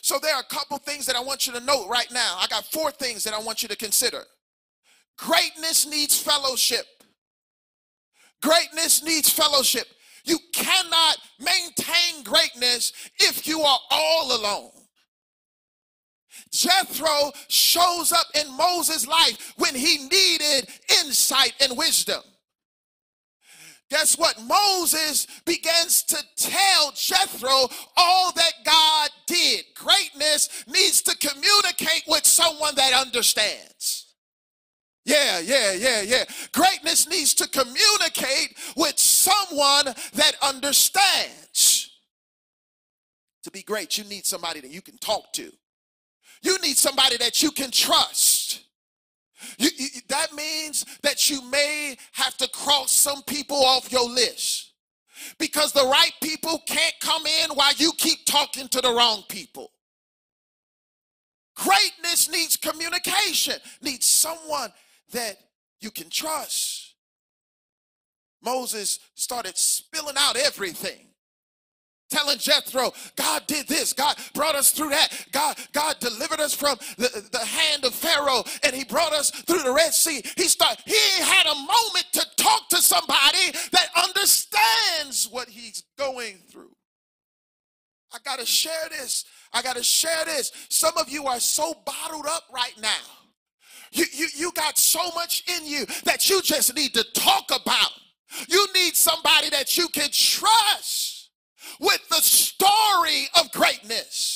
[0.03, 2.39] So there are a couple things that I want you to note right now.
[2.41, 4.23] I got four things that I want you to consider.
[5.19, 6.87] Greatness needs fellowship.
[8.43, 9.87] Greatness needs fellowship.
[10.25, 14.71] You cannot maintain greatness if you are all alone.
[16.51, 20.69] Jethro shows up in Moses' life when he needed
[21.03, 22.23] insight and wisdom.
[23.91, 24.41] Guess what?
[24.43, 29.65] Moses begins to tell Jethro all that God did.
[29.75, 34.10] Greatness needs to communicate with someone that understands.
[35.11, 36.25] Yeah, yeah, yeah, yeah.
[36.53, 41.91] Greatness needs to communicate with someone that understands.
[43.43, 45.51] To be great, you need somebody that you can talk to.
[46.43, 48.61] You need somebody that you can trust.
[49.59, 54.75] You, you, that means that you may have to cross some people off your list
[55.39, 59.73] because the right people can't come in while you keep talking to the wrong people.
[61.57, 64.71] Greatness needs communication, needs someone
[65.11, 65.37] that
[65.81, 66.95] you can trust.
[68.43, 71.07] Moses started spilling out everything.
[72.11, 73.93] Telling Jethro, God did this.
[73.93, 75.11] God brought us through that.
[75.31, 79.63] God, God delivered us from the, the hand of Pharaoh and he brought us through
[79.63, 80.21] the Red Sea.
[80.37, 86.39] He started, he had a moment to talk to somebody that understands what he's going
[86.51, 86.75] through.
[88.13, 89.25] I got to share this.
[89.53, 90.51] I got to share this.
[90.69, 93.20] Some of you are so bottled up right now
[93.93, 97.91] you, you, you got so much in you that you just need to talk about.
[98.49, 101.31] You need somebody that you can trust
[101.81, 104.30] with the story of greatness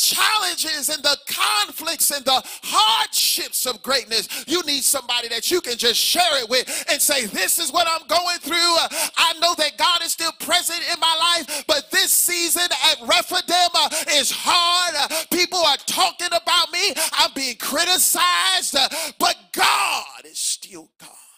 [0.00, 5.76] challenges and the conflicts and the hardships of greatness, you need somebody that you can
[5.76, 8.56] just share it with and say, This is what I'm going through.
[8.56, 13.70] I know that God is still present in my life, but this season at Rephidim
[13.74, 15.28] uh, is hard.
[15.30, 18.88] People are talking about me, I'm being criticized, uh,
[19.18, 21.29] but God is still God.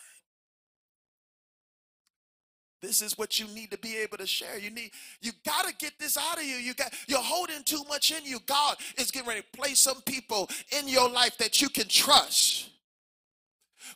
[2.83, 4.59] This is what you need to be able to share.
[4.59, 6.57] You need, you got to get this out of you.
[6.57, 8.41] You got, you're holding too much in you.
[8.47, 12.71] God is getting ready to place some people in your life that you can trust.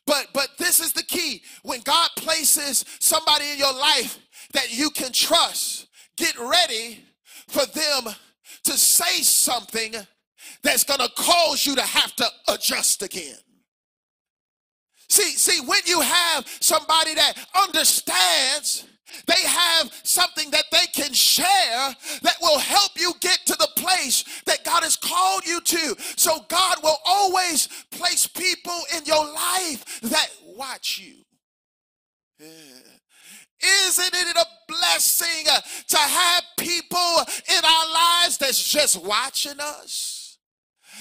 [0.07, 1.43] But but this is the key.
[1.63, 4.19] When God places somebody in your life
[4.53, 7.05] that you can trust, get ready
[7.49, 8.15] for them
[8.65, 9.95] to say something
[10.63, 13.37] that's to cause you to have to adjust again.
[15.09, 17.35] See, see, when you have somebody that
[17.67, 18.87] understands,
[19.27, 24.25] they have something that they can share that will help you get to the place
[24.47, 25.97] that God has called you to.
[26.17, 31.17] So God will always place people in your life that watch you.
[33.89, 37.17] Isn't it a blessing uh, to have people
[37.49, 40.16] in our lives that's just watching us?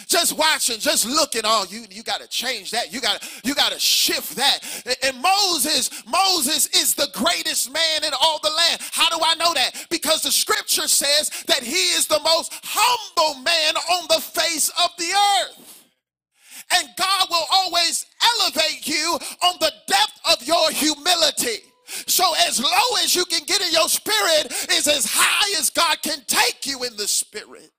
[0.08, 1.41] Just watching, just looking.
[1.43, 2.93] Oh, you you got to change that.
[2.93, 4.60] You got to you got to shift that.
[5.04, 8.82] And Moses, Moses is the greatest man in all the land.
[8.91, 9.88] How do I know that?
[9.89, 14.89] Because the scripture says that he is the most humble man on the face of
[14.98, 15.84] the earth.
[16.74, 18.06] And God will always
[18.39, 21.64] elevate you on the depth of your humility.
[22.08, 26.02] So as low as you can get in your spirit is as high as God
[26.02, 27.72] can take you in the spirit.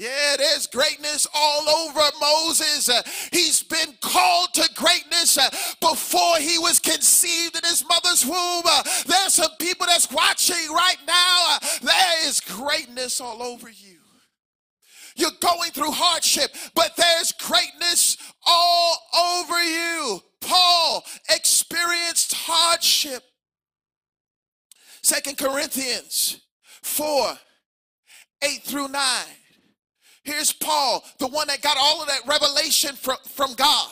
[0.00, 2.88] Yeah, there's greatness all over Moses.
[2.88, 8.62] Uh, he's been called to greatness uh, before he was conceived in his mother's womb.
[8.64, 11.58] Uh, there's some people that's watching right now.
[11.82, 13.98] There is greatness all over you.
[15.16, 18.96] You're going through hardship, but there's greatness all
[19.44, 20.20] over you.
[20.40, 23.22] Paul experienced hardship.
[25.02, 26.40] Second Corinthians
[26.80, 27.34] 4
[28.42, 29.02] 8 through 9.
[30.22, 33.90] Here's Paul, the one that got all of that revelation from, from God.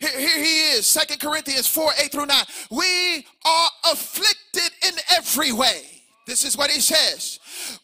[0.00, 2.44] Here, here he is, Second Corinthians 4 8 through 9.
[2.70, 5.82] We are afflicted in every way.
[6.26, 7.38] This is what he says,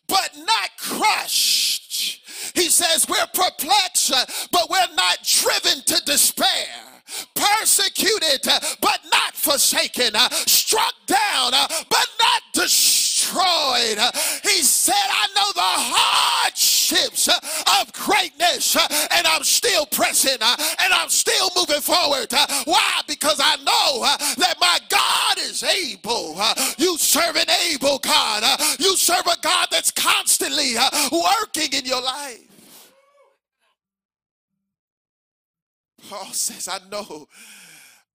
[0.06, 2.20] but not crushed
[2.54, 4.12] He says, We're perplexed,
[4.52, 6.66] but we're not driven to despair
[7.34, 8.42] persecuted
[8.80, 10.14] but not forsaken,
[10.46, 13.98] struck down but not destroyed.
[14.42, 15.60] He said, I know the
[16.84, 22.32] hardships uh, of greatness uh, and I'm still pressing uh, and I'm still moving forward.
[22.64, 23.00] Why?
[23.06, 24.02] Because I know
[24.36, 26.40] that my God is able.
[26.78, 28.60] You serve an able God.
[28.78, 30.74] You serve a God that's constantly
[31.12, 32.40] working in your life.
[36.08, 37.28] Paul says, I know.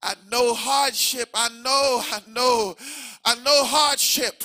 [0.02, 1.30] I know hardship.
[1.34, 2.76] I know, I know,
[3.26, 4.44] I know hardship.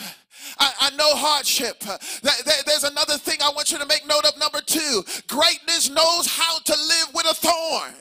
[0.59, 1.83] I, I, know hardship.
[2.23, 4.39] There's another thing I want you to make note of.
[4.39, 7.95] Number two, greatness knows how to live with a thorn.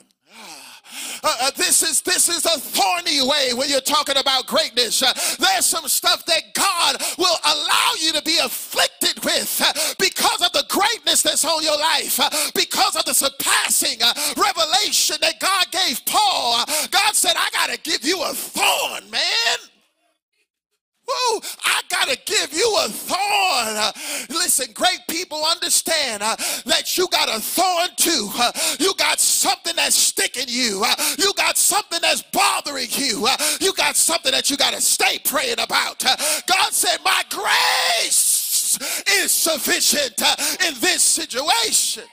[1.22, 5.02] Uh, uh, this is this is a thorny way when you're talking about greatness.
[5.02, 10.42] Uh, there's some stuff that God will allow you to be afflicted with uh, because
[10.42, 15.40] of the greatness that's on your life, uh, because of the surpassing uh, revelation that
[15.40, 16.64] God gave Paul.
[16.90, 19.73] God said, "I got to give you a thorn, man."
[21.06, 23.76] Woo, I got to give you a thorn.
[23.76, 23.92] Uh,
[24.30, 26.34] listen, great people understand uh,
[26.64, 28.30] that you got a thorn too.
[28.34, 30.82] Uh, you got something that's sticking you.
[30.84, 33.26] Uh, you got something that's bothering you.
[33.28, 36.02] Uh, you got something that you got to stay praying about.
[36.04, 38.78] Uh, God said, My grace
[39.22, 40.20] is sufficient
[40.66, 42.04] in this situation.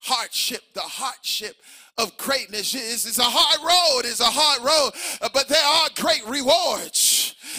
[0.00, 1.56] Hardship, the hardship
[1.98, 4.92] of greatness is, is a hard road, is a hard road,
[5.32, 7.05] but there are great rewards.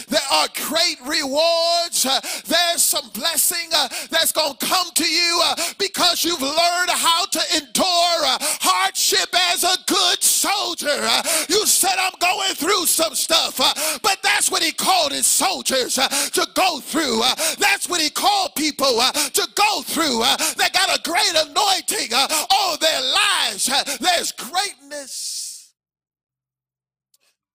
[0.08, 2.06] There are great rewards.
[2.06, 6.90] Uh, there's some blessing uh, that's going to come to you uh, because you've learned
[6.90, 10.86] how to endure uh, hardship as a good soldier.
[10.90, 15.26] Uh, you said, I'm going through some stuff, uh, but that's what he called his
[15.26, 17.20] soldiers to go through.
[17.58, 20.22] that's what he called people to go through.
[20.56, 23.98] they got a great anointing on their lives.
[24.00, 25.72] there's greatness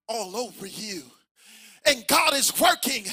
[0.07, 1.03] all over you
[1.86, 3.05] and God is working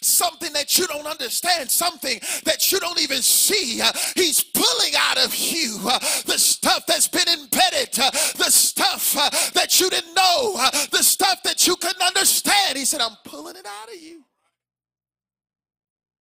[0.00, 3.82] something that you don't understand, something that you don't even see.
[4.14, 5.78] He's pulling out of you
[6.26, 9.14] the stuff that's been embedded, the stuff
[9.52, 10.56] that you didn't know,
[10.90, 12.78] the stuff that you couldn't understand.
[12.78, 14.24] He said, I'm pulling it out of you.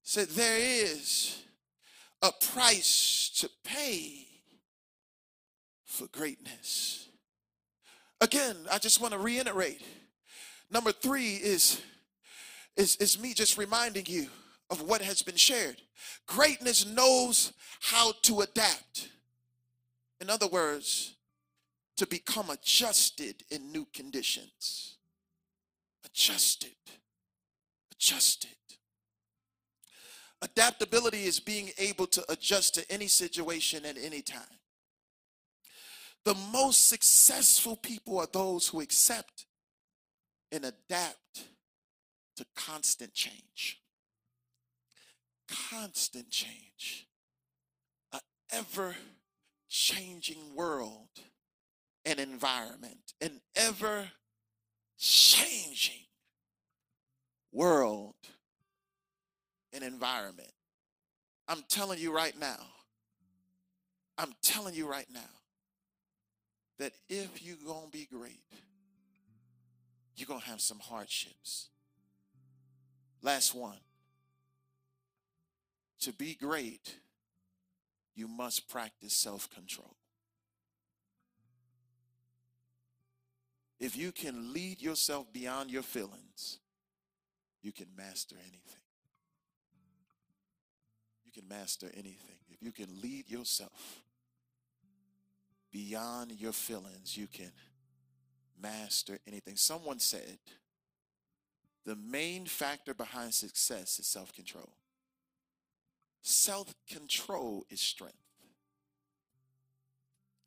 [0.03, 1.41] Said, There is
[2.21, 4.27] a price to pay
[5.85, 7.07] for greatness.
[8.19, 9.81] Again, I just want to reiterate.
[10.71, 11.81] Number three is
[12.75, 14.27] is, is me just reminding you
[14.69, 15.81] of what has been shared.
[16.27, 19.09] Greatness knows how to adapt.
[20.19, 21.15] In other words,
[21.97, 24.97] to become adjusted in new conditions.
[26.05, 26.71] Adjusted.
[27.91, 28.49] Adjusted.
[30.41, 34.41] Adaptability is being able to adjust to any situation at any time.
[36.25, 39.45] The most successful people are those who accept
[40.51, 41.43] and adapt
[42.37, 43.81] to constant change.
[45.69, 47.07] Constant change.
[48.11, 48.19] An
[48.51, 48.95] ever
[49.69, 51.09] changing world
[52.05, 53.13] and environment.
[53.21, 54.09] An ever
[54.97, 56.05] changing
[57.51, 58.15] world
[59.71, 60.51] and environment.
[61.47, 62.59] I'm telling you right now,
[64.17, 65.19] I'm telling you right now
[66.79, 68.43] that if you're going to be great,
[70.15, 71.69] you're going to have some hardships.
[73.23, 73.77] Last one.
[76.01, 76.97] To be great,
[78.13, 79.95] you must practice self control.
[83.79, 86.59] If you can lead yourself beyond your feelings,
[87.61, 88.81] you can master anything.
[91.25, 92.37] You can master anything.
[92.49, 94.03] If you can lead yourself
[95.71, 97.51] beyond your feelings, you can
[98.61, 99.55] master anything.
[99.55, 100.37] Someone said,
[101.85, 104.73] the main factor behind success is self control.
[106.21, 108.17] Self control is strength.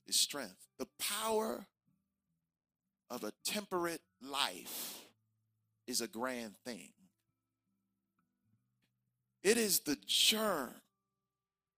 [0.06, 0.68] Is strength.
[0.78, 1.66] The power
[3.10, 5.00] of a temperate life
[5.86, 6.90] is a grand thing.
[9.42, 10.74] It is the germ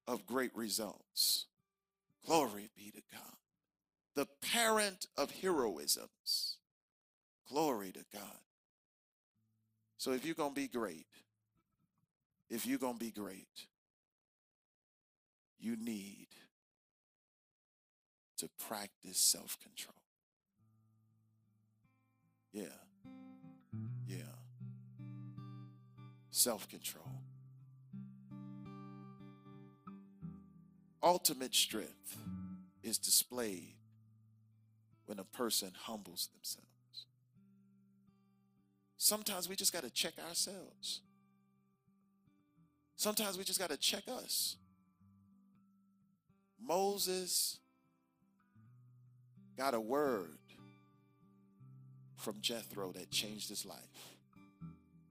[0.07, 1.47] of great results.
[2.25, 3.37] Glory be to God.
[4.15, 6.57] The parent of heroisms.
[7.49, 8.41] Glory to God.
[9.99, 11.07] So if you're going to be great,
[12.49, 13.67] if you're going to be great,
[15.61, 16.29] you need
[18.39, 19.95] to practice self control.
[22.53, 22.63] Yeah.
[24.07, 24.23] Yeah.
[26.31, 27.19] Self control.
[31.03, 32.17] ultimate strength
[32.83, 33.75] is displayed
[35.07, 36.68] when a person humbles themselves.
[38.99, 41.01] Sometimes we just got to check ourselves.
[42.97, 44.57] Sometimes we just got to check us.
[46.61, 47.59] Moses
[49.57, 50.39] got a word
[52.17, 53.79] from Jethro that changed his life.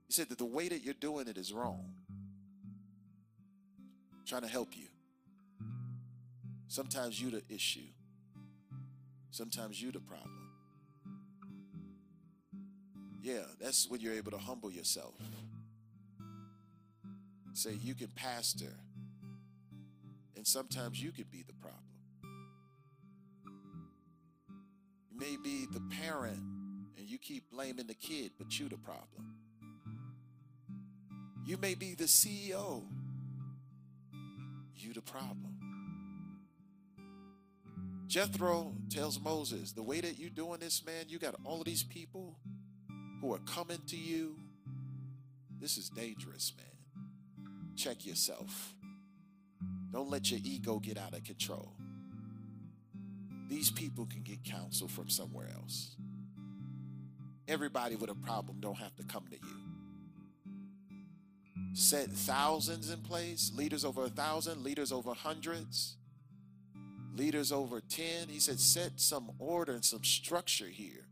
[0.06, 1.92] He said that the way that you're doing it is wrong.
[4.12, 4.88] I'm trying to help you.
[6.66, 7.88] Sometimes you the issue.
[9.30, 10.47] Sometimes you the problem.
[13.28, 15.12] Yeah, that's when you're able to humble yourself.
[17.52, 18.72] Say you can pastor,
[20.34, 21.82] and sometimes you can be the problem.
[25.10, 26.38] You may be the parent,
[26.96, 29.34] and you keep blaming the kid, but you the problem.
[31.44, 32.82] You may be the CEO,
[34.74, 35.54] you the problem.
[38.06, 41.82] Jethro tells Moses, the way that you're doing this, man, you got all of these
[41.82, 42.38] people
[43.20, 44.36] who are coming to you.
[45.60, 46.66] This is dangerous, man.
[47.76, 48.74] Check yourself.
[49.92, 51.72] Don't let your ego get out of control.
[53.48, 55.96] These people can get counsel from somewhere else.
[57.46, 59.56] Everybody with a problem don't have to come to you.
[61.72, 65.96] Set thousands in place, leaders over a thousand, leaders over hundreds
[67.18, 68.28] leaders over 10.
[68.28, 71.07] He said, set some order and some structure here.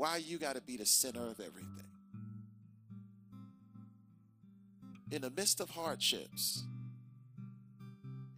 [0.00, 1.84] Why you got to be the center of everything?
[5.10, 6.64] In the midst of hardships,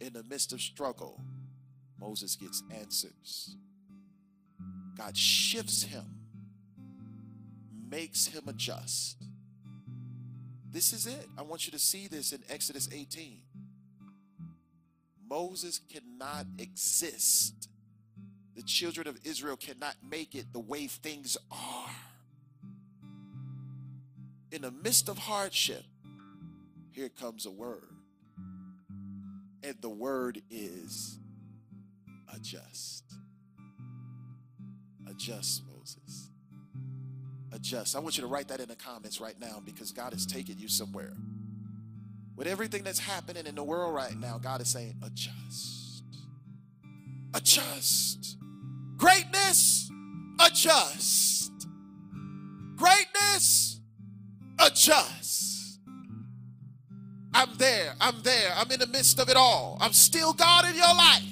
[0.01, 1.21] in the midst of struggle,
[1.97, 3.55] Moses gets answers.
[4.97, 6.03] God shifts him,
[7.89, 9.23] makes him adjust.
[10.69, 11.29] This is it.
[11.37, 13.39] I want you to see this in Exodus 18.
[15.29, 17.69] Moses cannot exist.
[18.55, 21.89] The children of Israel cannot make it the way things are.
[24.51, 25.83] In the midst of hardship,
[26.91, 27.89] here comes a word.
[29.63, 31.17] And the word is
[32.33, 33.03] adjust.
[35.07, 36.29] Adjust, Moses.
[37.51, 37.95] Adjust.
[37.95, 40.59] I want you to write that in the comments right now because God is taking
[40.59, 41.13] you somewhere.
[42.35, 46.03] With everything that's happening in the world right now, God is saying, adjust.
[47.33, 48.37] Adjust.
[48.97, 49.91] Greatness,
[50.39, 51.51] adjust.
[52.75, 53.79] Greatness,
[54.59, 55.79] adjust.
[57.33, 57.95] I'm there.
[57.99, 58.53] I'm there.
[58.55, 59.77] I'm in the midst of it all.
[59.81, 61.23] I'm still God in your life.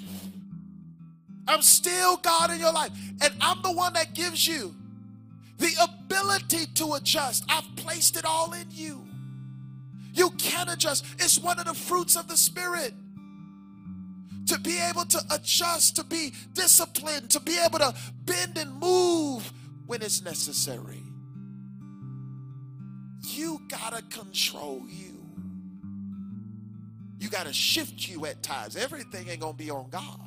[1.48, 2.92] I'm still God in your life.
[3.22, 4.76] And I'm the one that gives you
[5.58, 7.44] the ability to adjust.
[7.50, 9.06] I've placed it all in you.
[10.14, 11.06] You can adjust.
[11.20, 12.94] It's one of the fruits of the Spirit.
[14.52, 17.96] To be able to adjust, to be disciplined, to be able to
[18.26, 19.50] bend and move
[19.86, 21.04] when it's necessary.
[23.22, 25.14] You gotta control you.
[27.18, 28.76] You gotta shift you at times.
[28.76, 30.20] Everything ain't gonna be on God,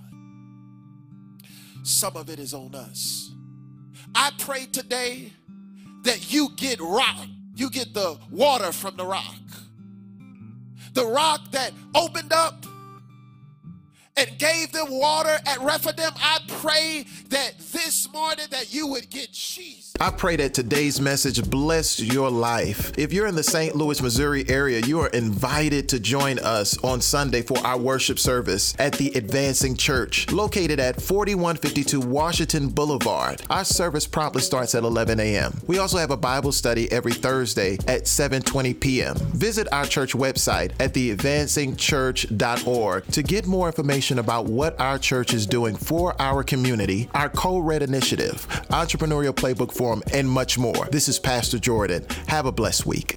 [1.83, 3.31] some of it is on us.
[4.15, 5.35] I pray today
[6.05, 9.35] that you get rock, you get the water from the rock
[10.95, 12.65] the rock that opened up
[14.17, 19.33] and gave them water at Rephidim, I pray that this morning that you would get
[19.33, 19.93] Jesus.
[20.01, 22.93] I pray that today's message blessed your life.
[22.97, 23.75] If you're in the St.
[23.75, 28.75] Louis, Missouri area, you are invited to join us on Sunday for our worship service
[28.79, 33.43] at the Advancing Church, located at 4152 Washington Boulevard.
[33.51, 35.61] Our service promptly starts at 11 a.m.
[35.67, 39.17] We also have a Bible study every Thursday at 7:20 p.m.
[39.17, 45.47] Visit our church website at theadvancingchurch.org to get more information about what our church is
[45.47, 50.87] doing for our community, our co-red initiative, entrepreneurial playbook Forum, and much more.
[50.91, 52.07] This is Pastor Jordan.
[52.29, 53.17] Have a blessed week.